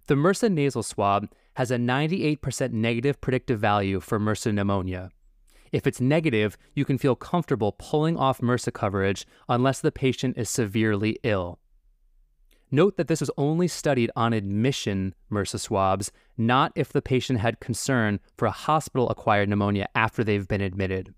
The 0.06 0.14
MRSA 0.14 0.50
nasal 0.50 0.82
swab 0.82 1.28
has 1.56 1.70
a 1.70 1.76
98% 1.76 2.72
negative 2.72 3.20
predictive 3.20 3.60
value 3.60 4.00
for 4.00 4.18
MRSA 4.18 4.54
pneumonia. 4.54 5.10
If 5.72 5.86
it's 5.86 6.00
negative, 6.00 6.56
you 6.74 6.84
can 6.84 6.98
feel 6.98 7.16
comfortable 7.16 7.72
pulling 7.78 8.16
off 8.16 8.40
MRSA 8.40 8.72
coverage 8.72 9.26
unless 9.48 9.80
the 9.80 9.92
patient 9.92 10.38
is 10.38 10.48
severely 10.48 11.18
ill. 11.22 11.58
Note 12.70 12.96
that 12.96 13.08
this 13.08 13.20
was 13.20 13.30
only 13.38 13.66
studied 13.66 14.10
on 14.14 14.32
admission 14.32 15.14
MRSA 15.32 15.60
swabs, 15.60 16.12
not 16.36 16.72
if 16.74 16.92
the 16.92 17.00
patient 17.00 17.40
had 17.40 17.60
concern 17.60 18.20
for 18.36 18.46
a 18.46 18.50
hospital 18.50 19.08
acquired 19.08 19.48
pneumonia 19.48 19.88
after 19.94 20.22
they've 20.22 20.48
been 20.48 20.60
admitted. 20.60 21.14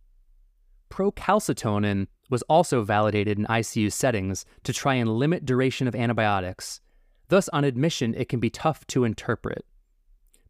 Procalcitonin 0.91 2.07
was 2.31 2.43
also 2.43 2.83
validated 2.83 3.39
in 3.39 3.47
ICU 3.47 3.93
settings 3.93 4.45
to 4.63 4.73
try 4.73 4.95
and 4.95 5.11
limit 5.11 5.45
duration 5.45 5.89
of 5.89 5.95
antibiotics. 5.95 6.81
Thus, 7.29 7.49
on 7.51 7.65
admission, 7.65 8.15
it 8.15 8.29
can 8.29 8.41
be 8.41 8.51
tough 8.51 8.87
to 8.89 9.05
interpret. 9.05 9.65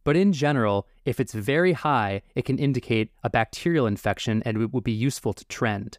But 0.05 0.17
in 0.17 0.33
general, 0.33 0.87
if 1.05 1.21
it's 1.21 1.35
very 1.35 1.73
high, 1.73 2.23
it 2.35 2.45
can 2.45 2.59
indicate 2.59 3.11
a 3.23 3.31
bacterial 3.31 3.87
infection 3.87 4.43
and 4.45 4.57
it 4.57 4.73
would 4.73 4.85
be 4.85 4.93
useful 4.93 5.33
to 5.35 5.45
trend. 5.47 5.99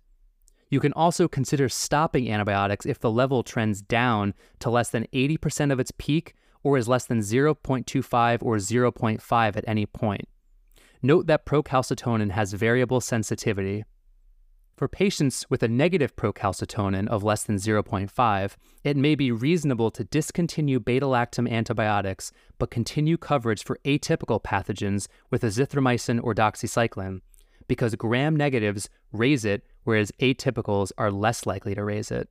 You 0.70 0.80
can 0.80 0.94
also 0.94 1.28
consider 1.28 1.68
stopping 1.70 2.32
antibiotics 2.32 2.86
if 2.86 3.00
the 3.00 3.12
level 3.12 3.44
trends 3.44 3.82
down 3.82 4.34
to 4.60 4.70
less 4.70 4.90
than 4.90 5.06
80% 5.14 5.72
of 5.72 5.80
its 5.80 5.92
peak 5.98 6.34
or 6.64 6.78
is 6.78 6.88
less 6.88 7.06
than 7.06 7.20
0.25 7.20 8.44
or 8.44 8.56
0.5 8.56 9.58
at 9.58 9.66
any 9.68 9.86
point. 9.86 10.28
Note 11.02 11.28
that 11.28 11.46
procalcitonin 11.46 12.32
has 12.32 12.54
variable 12.54 13.02
sensitivity. 13.02 13.84
For 14.82 14.88
patients 14.88 15.46
with 15.48 15.62
a 15.62 15.68
negative 15.68 16.16
procalcitonin 16.16 17.08
of 17.08 17.22
less 17.22 17.44
than 17.44 17.58
0.5, 17.58 18.56
it 18.84 18.98
may 18.98 19.14
be 19.14 19.32
reasonable 19.32 19.92
to 19.92 20.04
discontinue 20.04 20.80
beta 20.80 21.06
lactam 21.06 21.48
antibiotics 21.48 22.32
but 22.58 22.72
continue 22.72 23.16
coverage 23.16 23.64
for 23.64 23.78
atypical 23.86 24.42
pathogens 24.42 25.08
with 25.30 25.44
azithromycin 25.44 26.20
or 26.24 26.34
doxycycline, 26.34 27.22
because 27.68 27.94
gram 27.94 28.36
negatives 28.36 28.90
raise 29.12 29.46
it, 29.46 29.64
whereas 29.84 30.12
atypicals 30.20 30.92
are 30.98 31.12
less 31.12 31.46
likely 31.46 31.76
to 31.76 31.84
raise 31.84 32.10
it. 32.10 32.28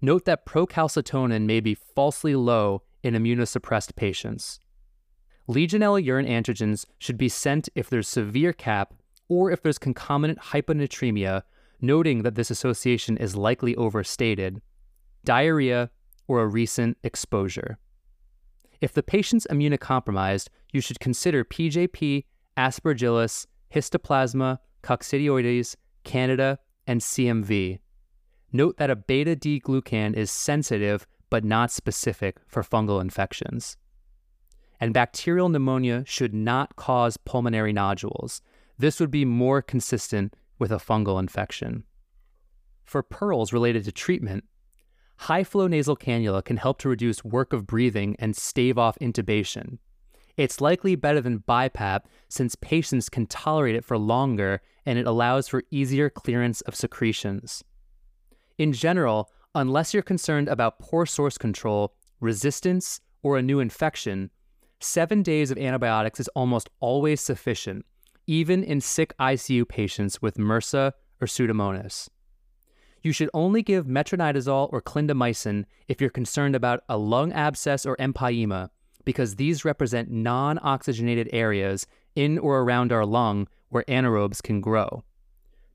Note 0.00 0.24
that 0.24 0.46
procalcitonin 0.46 1.46
may 1.46 1.58
be 1.58 1.74
falsely 1.74 2.36
low 2.36 2.82
in 3.02 3.14
immunosuppressed 3.14 3.96
patients. 3.96 4.60
Legionella 5.48 6.00
urine 6.00 6.26
antigens 6.26 6.84
should 7.00 7.18
be 7.18 7.28
sent 7.28 7.68
if 7.74 7.90
there's 7.90 8.06
severe 8.06 8.52
CAP 8.52 8.94
or 9.28 9.50
if 9.50 9.60
there's 9.60 9.78
concomitant 9.78 10.38
hyponatremia 10.38 11.42
noting 11.86 12.22
that 12.22 12.34
this 12.34 12.50
association 12.50 13.16
is 13.16 13.36
likely 13.36 13.74
overstated, 13.76 14.60
diarrhea, 15.24 15.90
or 16.28 16.40
a 16.40 16.46
recent 16.46 16.98
exposure. 17.02 17.78
If 18.80 18.92
the 18.92 19.02
patient's 19.02 19.46
immunocompromised, 19.50 20.48
you 20.72 20.80
should 20.80 21.00
consider 21.00 21.44
PJP, 21.44 22.24
aspergillus, 22.56 23.46
histoplasma, 23.74 24.58
coccidioides, 24.82 25.76
candida, 26.04 26.58
and 26.86 27.00
CMV. 27.00 27.78
Note 28.52 28.76
that 28.76 28.90
a 28.90 28.96
beta 28.96 29.34
D 29.34 29.60
glucan 29.60 30.14
is 30.14 30.30
sensitive 30.30 31.06
but 31.30 31.44
not 31.44 31.70
specific 31.70 32.38
for 32.46 32.62
fungal 32.62 33.00
infections. 33.00 33.76
And 34.78 34.94
bacterial 34.94 35.48
pneumonia 35.48 36.04
should 36.06 36.34
not 36.34 36.76
cause 36.76 37.16
pulmonary 37.16 37.72
nodules. 37.72 38.42
This 38.78 39.00
would 39.00 39.10
be 39.10 39.24
more 39.24 39.62
consistent 39.62 40.34
with 40.58 40.72
a 40.72 40.76
fungal 40.76 41.20
infection. 41.20 41.84
For 42.84 43.02
pearls 43.02 43.52
related 43.52 43.84
to 43.84 43.92
treatment, 43.92 44.44
high 45.18 45.44
flow 45.44 45.66
nasal 45.66 45.96
cannula 45.96 46.44
can 46.44 46.56
help 46.56 46.78
to 46.78 46.88
reduce 46.88 47.24
work 47.24 47.52
of 47.52 47.66
breathing 47.66 48.16
and 48.18 48.36
stave 48.36 48.78
off 48.78 48.98
intubation. 49.00 49.78
It's 50.36 50.60
likely 50.60 50.94
better 50.96 51.20
than 51.20 51.40
BiPAP 51.40 52.00
since 52.28 52.54
patients 52.56 53.08
can 53.08 53.26
tolerate 53.26 53.74
it 53.74 53.84
for 53.84 53.96
longer 53.96 54.60
and 54.84 54.98
it 54.98 55.06
allows 55.06 55.48
for 55.48 55.62
easier 55.70 56.10
clearance 56.10 56.60
of 56.62 56.74
secretions. 56.74 57.64
In 58.58 58.72
general, 58.72 59.30
unless 59.54 59.94
you're 59.94 60.02
concerned 60.02 60.48
about 60.48 60.78
poor 60.78 61.06
source 61.06 61.38
control, 61.38 61.94
resistance, 62.20 63.00
or 63.22 63.36
a 63.36 63.42
new 63.42 63.60
infection, 63.60 64.30
seven 64.78 65.22
days 65.22 65.50
of 65.50 65.58
antibiotics 65.58 66.20
is 66.20 66.28
almost 66.28 66.68
always 66.80 67.20
sufficient 67.20 67.84
even 68.26 68.64
in 68.64 68.80
sick 68.80 69.14
ICU 69.18 69.68
patients 69.68 70.20
with 70.20 70.36
MRSA 70.36 70.92
or 71.20 71.26
Pseudomonas. 71.26 72.08
You 73.02 73.12
should 73.12 73.30
only 73.32 73.62
give 73.62 73.86
metronidazole 73.86 74.72
or 74.72 74.82
clindamycin 74.82 75.64
if 75.86 76.00
you're 76.00 76.10
concerned 76.10 76.56
about 76.56 76.82
a 76.88 76.98
lung 76.98 77.32
abscess 77.32 77.86
or 77.86 77.96
empyema, 77.98 78.70
because 79.04 79.36
these 79.36 79.64
represent 79.64 80.10
non 80.10 80.58
oxygenated 80.60 81.30
areas 81.32 81.86
in 82.16 82.38
or 82.38 82.60
around 82.60 82.92
our 82.92 83.06
lung 83.06 83.46
where 83.68 83.84
anaerobes 83.84 84.42
can 84.42 84.60
grow. 84.60 85.04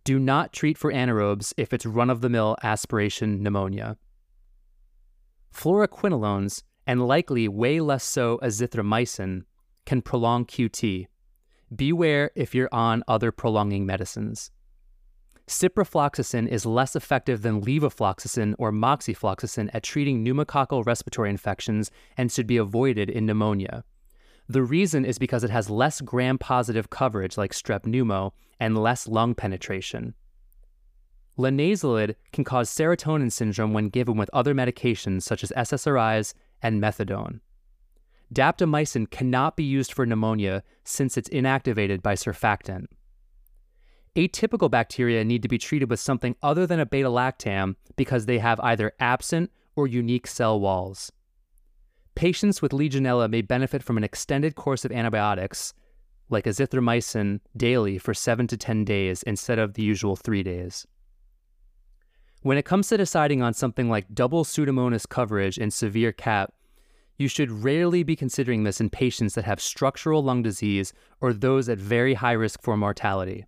Do 0.03 0.19
not 0.19 0.51
treat 0.51 0.77
for 0.77 0.91
anaerobes 0.91 1.53
if 1.57 1.71
it's 1.73 1.85
run 1.85 2.09
of 2.09 2.21
the 2.21 2.29
mill 2.29 2.57
aspiration 2.63 3.41
pneumonia. 3.41 3.97
Fluoroquinolones, 5.53 6.63
and 6.87 7.07
likely 7.07 7.47
way 7.47 7.79
less 7.79 8.03
so 8.03 8.39
azithromycin, 8.41 9.43
can 9.85 10.01
prolong 10.01 10.45
QT, 10.45 11.07
beware 11.75 12.31
if 12.35 12.53
you're 12.53 12.73
on 12.73 13.03
other 13.07 13.31
prolonging 13.31 13.85
medicines. 13.85 14.51
Ciprofloxacin 15.47 16.47
is 16.47 16.65
less 16.65 16.95
effective 16.95 17.41
than 17.41 17.61
levofloxacin 17.61 18.55
or 18.57 18.71
moxifloxacin 18.71 19.69
at 19.73 19.83
treating 19.83 20.23
pneumococcal 20.23 20.85
respiratory 20.85 21.29
infections 21.29 21.91
and 22.15 22.31
should 22.31 22.47
be 22.47 22.57
avoided 22.57 23.09
in 23.09 23.25
pneumonia. 23.25 23.83
The 24.47 24.63
reason 24.63 25.05
is 25.05 25.17
because 25.17 25.43
it 25.43 25.49
has 25.49 25.69
less 25.69 26.01
gram 26.01 26.37
positive 26.37 26.89
coverage 26.89 27.37
like 27.37 27.53
strep 27.53 27.81
pneumo 27.81 28.31
and 28.59 28.77
less 28.77 29.07
lung 29.07 29.35
penetration. 29.35 30.13
Linezolid 31.37 32.15
can 32.33 32.43
cause 32.43 32.69
serotonin 32.69 33.31
syndrome 33.31 33.73
when 33.73 33.89
given 33.89 34.17
with 34.17 34.29
other 34.33 34.53
medications 34.53 35.23
such 35.23 35.43
as 35.43 35.51
SSRIs 35.55 36.33
and 36.61 36.81
methadone. 36.81 37.39
Daptomycin 38.33 39.09
cannot 39.09 39.57
be 39.57 39.63
used 39.63 39.91
for 39.91 40.05
pneumonia 40.05 40.63
since 40.83 41.17
it's 41.17 41.29
inactivated 41.29 42.01
by 42.01 42.13
surfactant. 42.13 42.85
Atypical 44.15 44.71
bacteria 44.71 45.23
need 45.23 45.41
to 45.41 45.47
be 45.47 45.57
treated 45.57 45.89
with 45.89 45.99
something 45.99 46.35
other 46.41 46.67
than 46.67 46.79
a 46.79 46.85
beta 46.85 47.09
lactam 47.09 47.75
because 47.95 48.25
they 48.25 48.39
have 48.39 48.59
either 48.59 48.93
absent 48.99 49.51
or 49.75 49.87
unique 49.87 50.27
cell 50.27 50.59
walls. 50.59 51.11
Patients 52.15 52.61
with 52.61 52.73
Legionella 52.73 53.29
may 53.29 53.41
benefit 53.41 53.83
from 53.83 53.97
an 53.97 54.03
extended 54.03 54.55
course 54.55 54.83
of 54.83 54.91
antibiotics, 54.91 55.73
like 56.29 56.45
azithromycin, 56.45 57.39
daily 57.55 57.97
for 57.97 58.13
7 58.13 58.47
to 58.47 58.57
10 58.57 58.83
days 58.83 59.23
instead 59.23 59.59
of 59.59 59.73
the 59.73 59.83
usual 59.83 60.15
3 60.15 60.43
days. 60.43 60.85
When 62.41 62.57
it 62.57 62.65
comes 62.65 62.89
to 62.89 62.97
deciding 62.97 63.41
on 63.41 63.53
something 63.53 63.89
like 63.89 64.13
double 64.13 64.43
Pseudomonas 64.43 65.07
coverage 65.07 65.57
in 65.57 65.71
severe 65.71 66.11
CAP, 66.11 66.53
you 67.21 67.27
should 67.27 67.63
rarely 67.63 68.03
be 68.03 68.15
considering 68.15 68.63
this 68.63 68.81
in 68.81 68.89
patients 68.89 69.35
that 69.35 69.45
have 69.45 69.61
structural 69.61 70.23
lung 70.23 70.41
disease 70.41 70.91
or 71.21 71.31
those 71.31 71.69
at 71.69 71.77
very 71.77 72.15
high 72.15 72.31
risk 72.31 72.61
for 72.61 72.75
mortality. 72.75 73.45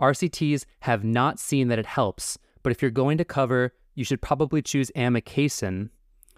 RCTs 0.00 0.64
have 0.80 1.04
not 1.04 1.40
seen 1.40 1.68
that 1.68 1.78
it 1.78 1.86
helps, 1.86 2.38
but 2.62 2.70
if 2.70 2.80
you're 2.80 2.90
going 2.90 3.18
to 3.18 3.24
cover, 3.24 3.74
you 3.94 4.04
should 4.04 4.22
probably 4.22 4.62
choose 4.62 4.92
amikacin 4.94 5.90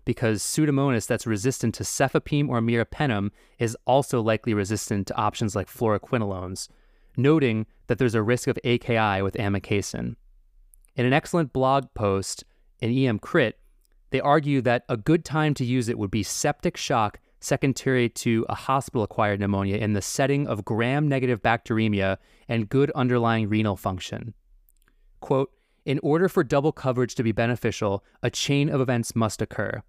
because 0.07 0.43
Pseudomonas 0.43 1.07
that's 1.07 1.27
resistant 1.27 1.75
to 1.75 1.85
cefepime 1.85 2.49
or 2.49 2.61
meropenem 2.61 3.31
is 3.59 3.77
also 3.87 4.23
likely 4.23 4.55
resistant 4.55 5.07
to 5.09 5.17
options 5.17 5.55
like 5.55 5.69
fluoroquinolones, 5.69 6.69
noting 7.17 7.67
that 7.87 7.99
there's 7.99 8.15
a 8.15 8.23
risk 8.23 8.49
of 8.49 8.59
AKI 8.65 9.21
with 9.21 9.35
amikacin. 9.35 10.17
In 10.97 11.07
an 11.07 11.13
excellent 11.13 11.53
blog 11.53 11.93
post 11.95 12.45
in 12.81 12.91
EMCrit, 12.91 13.53
they 14.11 14.21
argue 14.21 14.61
that 14.63 14.85
a 14.89 14.97
good 14.97 15.25
time 15.25 15.55
to 15.55 15.65
use 15.65 15.89
it 15.89 15.99
would 15.99 16.11
be 16.11 16.23
septic 16.23 16.77
shock 16.77 17.19
secondary 17.41 18.09
to 18.09 18.45
a 18.49 18.55
hospital 18.55 19.03
acquired 19.03 19.41
pneumonia 19.41 19.77
in 19.77 19.95
the 19.95 20.03
setting 20.03 20.47
of 20.47 20.65
gram 20.65 21.09
negative 21.09 21.43
bacteremia 21.43 22.19
and 22.49 22.69
good 22.69 22.91
underlying 22.93 23.49
renal 23.49 23.77
function. 23.77 24.35
Quote, 25.21 25.51
in 25.87 25.99
order 26.03 26.29
for 26.29 26.45
double 26.45 26.73
coverage 26.73 27.15
to 27.15 27.23
be 27.23 27.33
beneficial, 27.33 28.05
a 28.23 28.31
chain 28.31 28.69
of 28.69 28.81
events 28.81 29.17
must 29.17 29.41
occur. 29.41 29.83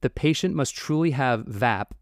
The 0.00 0.10
patient 0.10 0.54
must 0.54 0.74
truly 0.74 1.10
have 1.12 1.46
VAP. 1.46 1.94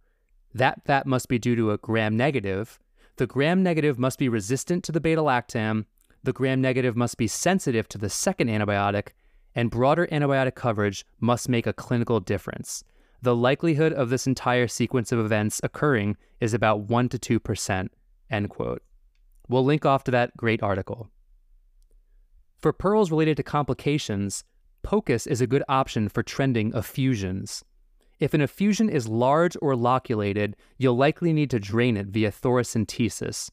That 0.55 0.85
VAP 0.87 1.07
must 1.07 1.29
be 1.29 1.39
due 1.39 1.57
to 1.57 1.73
a 1.73 1.79
gram 1.79 2.17
negative. 2.17 2.79
The 3.17 3.27
gram 3.27 3.63
negative 3.63 3.99
must 3.99 4.19
be 4.19 4.29
resistant 4.29 4.85
to 4.85 4.93
the 4.93 5.01
beta 5.01 5.21
lactam. 5.21 5.87
The 6.23 6.33
gram 6.33 6.61
negative 6.61 6.97
must 6.97 7.17
be 7.17 7.27
sensitive 7.27 7.89
to 7.89 7.99
the 7.99 8.09
second 8.09 8.49
antibiotic, 8.49 9.09
and 9.55 9.71
broader 9.71 10.07
antibiotic 10.11 10.55
coverage 10.55 11.05
must 11.21 11.49
make 11.49 11.67
a 11.67 11.73
clinical 11.73 12.21
difference. 12.21 12.85
The 13.23 13.37
likelihood 13.37 13.93
of 13.93 14.11
this 14.11 14.27
entire 14.27 14.67
sequence 14.67 15.13
of 15.13 15.21
events 15.21 15.61
occurring 15.63 16.17
is 16.41 16.55
about 16.55 16.81
1 16.81 17.09
to 17.11 17.41
2%, 17.41 17.89
end 18.31 18.51
quote. 18.51 18.83
We'll 19.49 19.65
link 19.65 19.87
off 19.87 20.05
to 20.05 20.11
that 20.11 20.37
great 20.37 20.63
article. 20.63 21.11
For 22.59 22.73
pearls 22.73 23.11
related 23.11 23.37
to 23.39 23.43
complications, 23.43 24.45
POCUS 24.83 25.27
is 25.27 25.41
a 25.41 25.47
good 25.47 25.63
option 25.69 26.09
for 26.09 26.23
trending 26.23 26.73
effusions. 26.75 27.65
If 28.19 28.35
an 28.35 28.41
effusion 28.41 28.89
is 28.89 29.09
large 29.09 29.57
or 29.61 29.75
loculated, 29.75 30.57
you'll 30.79 30.97
likely 30.97 31.33
need 31.33 31.51
to 31.51 31.61
drain 31.61 31.97
it 31.97 32.07
via 32.07 32.31
thoracentesis. 32.31 33.51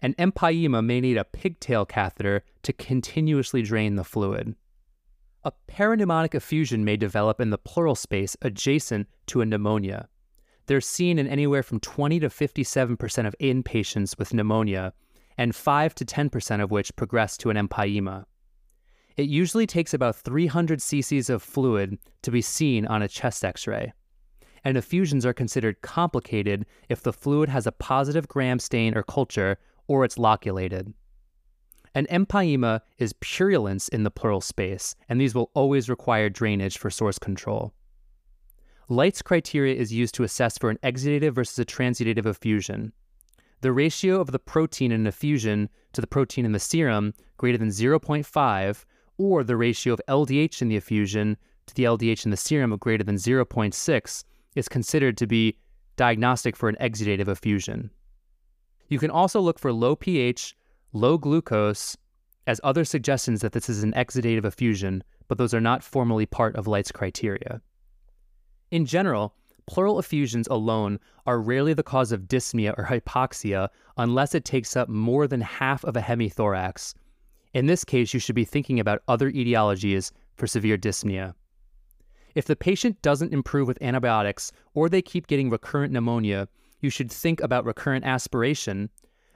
An 0.00 0.14
empyema 0.14 0.84
may 0.84 1.00
need 1.00 1.16
a 1.16 1.24
pigtail 1.24 1.84
catheter 1.84 2.44
to 2.62 2.72
continuously 2.72 3.62
drain 3.62 3.96
the 3.96 4.04
fluid. 4.04 4.54
A 5.44 5.52
parapneumonic 5.68 6.34
effusion 6.34 6.84
may 6.84 6.96
develop 6.96 7.40
in 7.40 7.50
the 7.50 7.58
pleural 7.58 7.94
space 7.94 8.36
adjacent 8.42 9.08
to 9.26 9.40
a 9.40 9.46
pneumonia. 9.46 10.08
They're 10.66 10.80
seen 10.80 11.18
in 11.18 11.28
anywhere 11.28 11.62
from 11.62 11.80
20 11.80 12.20
to 12.20 12.28
57% 12.28 13.26
of 13.26 13.36
inpatients 13.40 14.18
with 14.18 14.34
pneumonia, 14.34 14.92
and 15.38 15.54
5 15.54 15.94
to 15.94 16.04
10% 16.04 16.62
of 16.62 16.70
which 16.70 16.94
progress 16.96 17.36
to 17.38 17.50
an 17.50 17.56
empyema. 17.56 18.24
It 19.16 19.28
usually 19.28 19.66
takes 19.66 19.94
about 19.94 20.16
300 20.16 20.80
cc's 20.80 21.30
of 21.30 21.42
fluid 21.42 21.98
to 22.22 22.30
be 22.30 22.42
seen 22.42 22.86
on 22.86 23.02
a 23.02 23.08
chest 23.08 23.44
x 23.44 23.66
ray. 23.66 23.92
And 24.64 24.76
effusions 24.76 25.24
are 25.24 25.32
considered 25.32 25.80
complicated 25.82 26.66
if 26.88 27.02
the 27.02 27.12
fluid 27.12 27.48
has 27.48 27.66
a 27.66 27.72
positive 27.72 28.26
gram 28.26 28.58
stain 28.58 28.96
or 28.96 29.04
culture 29.04 29.56
or 29.86 30.04
it's 30.04 30.18
loculated. 30.18 30.92
An 31.94 32.06
empyema 32.06 32.80
is 32.98 33.14
purulence 33.20 33.88
in 33.88 34.02
the 34.02 34.10
pleural 34.10 34.40
space, 34.40 34.94
and 35.08 35.20
these 35.20 35.34
will 35.34 35.50
always 35.54 35.88
require 35.88 36.28
drainage 36.28 36.78
for 36.78 36.90
source 36.90 37.18
control. 37.18 37.72
Light's 38.88 39.22
criteria 39.22 39.74
is 39.74 39.92
used 39.92 40.14
to 40.14 40.24
assess 40.24 40.56
for 40.56 40.70
an 40.70 40.78
exudative 40.82 41.34
versus 41.34 41.58
a 41.58 41.64
transudative 41.64 42.26
effusion. 42.26 42.92
The 43.60 43.72
ratio 43.72 44.20
of 44.20 44.30
the 44.30 44.38
protein 44.38 44.92
in 44.92 45.00
an 45.00 45.06
effusion 45.06 45.68
to 45.92 46.00
the 46.00 46.06
protein 46.06 46.44
in 46.44 46.52
the 46.52 46.58
serum 46.58 47.12
greater 47.36 47.58
than 47.58 47.68
0.5, 47.68 48.84
or 49.18 49.44
the 49.44 49.56
ratio 49.56 49.92
of 49.92 50.00
LDH 50.08 50.62
in 50.62 50.68
the 50.68 50.76
effusion 50.76 51.36
to 51.66 51.74
the 51.74 51.84
LDH 51.84 52.24
in 52.24 52.30
the 52.30 52.36
serum 52.36 52.72
of 52.72 52.80
greater 52.80 53.04
than 53.04 53.16
0.6 53.16 54.24
is 54.54 54.68
considered 54.68 55.16
to 55.18 55.26
be 55.26 55.58
diagnostic 55.96 56.56
for 56.56 56.68
an 56.68 56.76
exudative 56.80 57.28
effusion. 57.28 57.90
You 58.88 58.98
can 58.98 59.10
also 59.10 59.40
look 59.40 59.58
for 59.58 59.72
low 59.72 59.96
pH, 59.96 60.56
low 60.92 61.18
glucose 61.18 61.96
as 62.46 62.60
other 62.64 62.84
suggestions 62.84 63.40
that 63.40 63.52
this 63.52 63.68
is 63.68 63.82
an 63.82 63.92
exudative 63.92 64.44
effusion, 64.44 65.04
but 65.28 65.36
those 65.38 65.52
are 65.52 65.60
not 65.60 65.82
formally 65.82 66.26
part 66.26 66.56
of 66.56 66.66
Light's 66.66 66.92
criteria. 66.92 67.60
In 68.70 68.86
general, 68.86 69.34
pleural 69.66 69.98
effusions 69.98 70.48
alone 70.48 70.98
are 71.26 71.40
rarely 71.40 71.74
the 71.74 71.82
cause 71.82 72.10
of 72.10 72.22
dyspnea 72.22 72.74
or 72.78 72.84
hypoxia 72.86 73.68
unless 73.98 74.34
it 74.34 74.44
takes 74.44 74.76
up 74.76 74.88
more 74.88 75.26
than 75.26 75.42
half 75.42 75.84
of 75.84 75.96
a 75.96 76.00
hemithorax. 76.00 76.94
In 77.52 77.66
this 77.66 77.84
case, 77.84 78.14
you 78.14 78.20
should 78.20 78.34
be 78.34 78.44
thinking 78.44 78.80
about 78.80 79.02
other 79.08 79.30
etiologies 79.30 80.10
for 80.36 80.46
severe 80.46 80.78
dyspnea. 80.78 81.34
If 82.34 82.46
the 82.46 82.56
patient 82.56 83.00
doesn't 83.02 83.32
improve 83.32 83.68
with 83.68 83.82
antibiotics 83.82 84.52
or 84.74 84.88
they 84.88 85.02
keep 85.02 85.26
getting 85.26 85.50
recurrent 85.50 85.92
pneumonia, 85.92 86.48
you 86.80 86.88
should 86.88 87.10
think 87.10 87.40
about 87.40 87.64
recurrent 87.64 88.04
aspiration, 88.04 88.88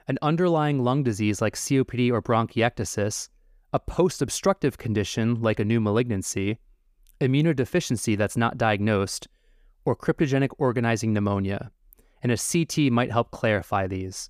an 0.07 0.17
underlying 0.21 0.83
lung 0.83 1.03
disease 1.03 1.41
like 1.41 1.55
COPD 1.55 2.11
or 2.11 2.21
bronchiectasis, 2.21 3.29
a 3.71 3.79
post 3.79 4.21
obstructive 4.21 4.77
condition 4.77 5.41
like 5.41 5.59
a 5.59 5.65
new 5.65 5.79
malignancy, 5.79 6.59
immunodeficiency 7.19 8.17
that's 8.17 8.37
not 8.37 8.57
diagnosed, 8.57 9.27
or 9.85 9.95
cryptogenic 9.95 10.49
organizing 10.57 11.13
pneumonia, 11.13 11.71
and 12.21 12.31
a 12.31 12.37
CT 12.37 12.91
might 12.91 13.11
help 13.11 13.31
clarify 13.31 13.87
these. 13.87 14.29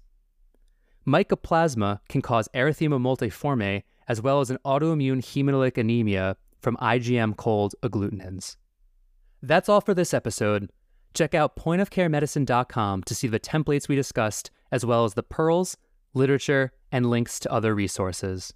Mycoplasma 1.05 1.99
can 2.07 2.21
cause 2.21 2.47
erythema 2.53 2.99
multiforme 2.99 3.83
as 4.07 4.21
well 4.21 4.39
as 4.39 4.49
an 4.49 4.57
autoimmune 4.65 5.19
hemolytic 5.19 5.77
anemia 5.77 6.37
from 6.61 6.77
IgM 6.77 7.35
cold 7.35 7.75
agglutinins. 7.83 8.55
That's 9.41 9.67
all 9.67 9.81
for 9.81 9.93
this 9.93 10.13
episode. 10.13 10.69
Check 11.13 11.35
out 11.35 11.55
pointofcaremedicine.com 11.57 13.03
to 13.03 13.15
see 13.15 13.27
the 13.27 13.39
templates 13.39 13.87
we 13.87 13.95
discussed, 13.95 14.49
as 14.73 14.83
well 14.83 15.05
as 15.05 15.13
the 15.13 15.21
pearls, 15.21 15.77
literature, 16.15 16.71
and 16.91 17.07
links 17.07 17.39
to 17.39 17.51
other 17.51 17.75
resources. 17.75 18.55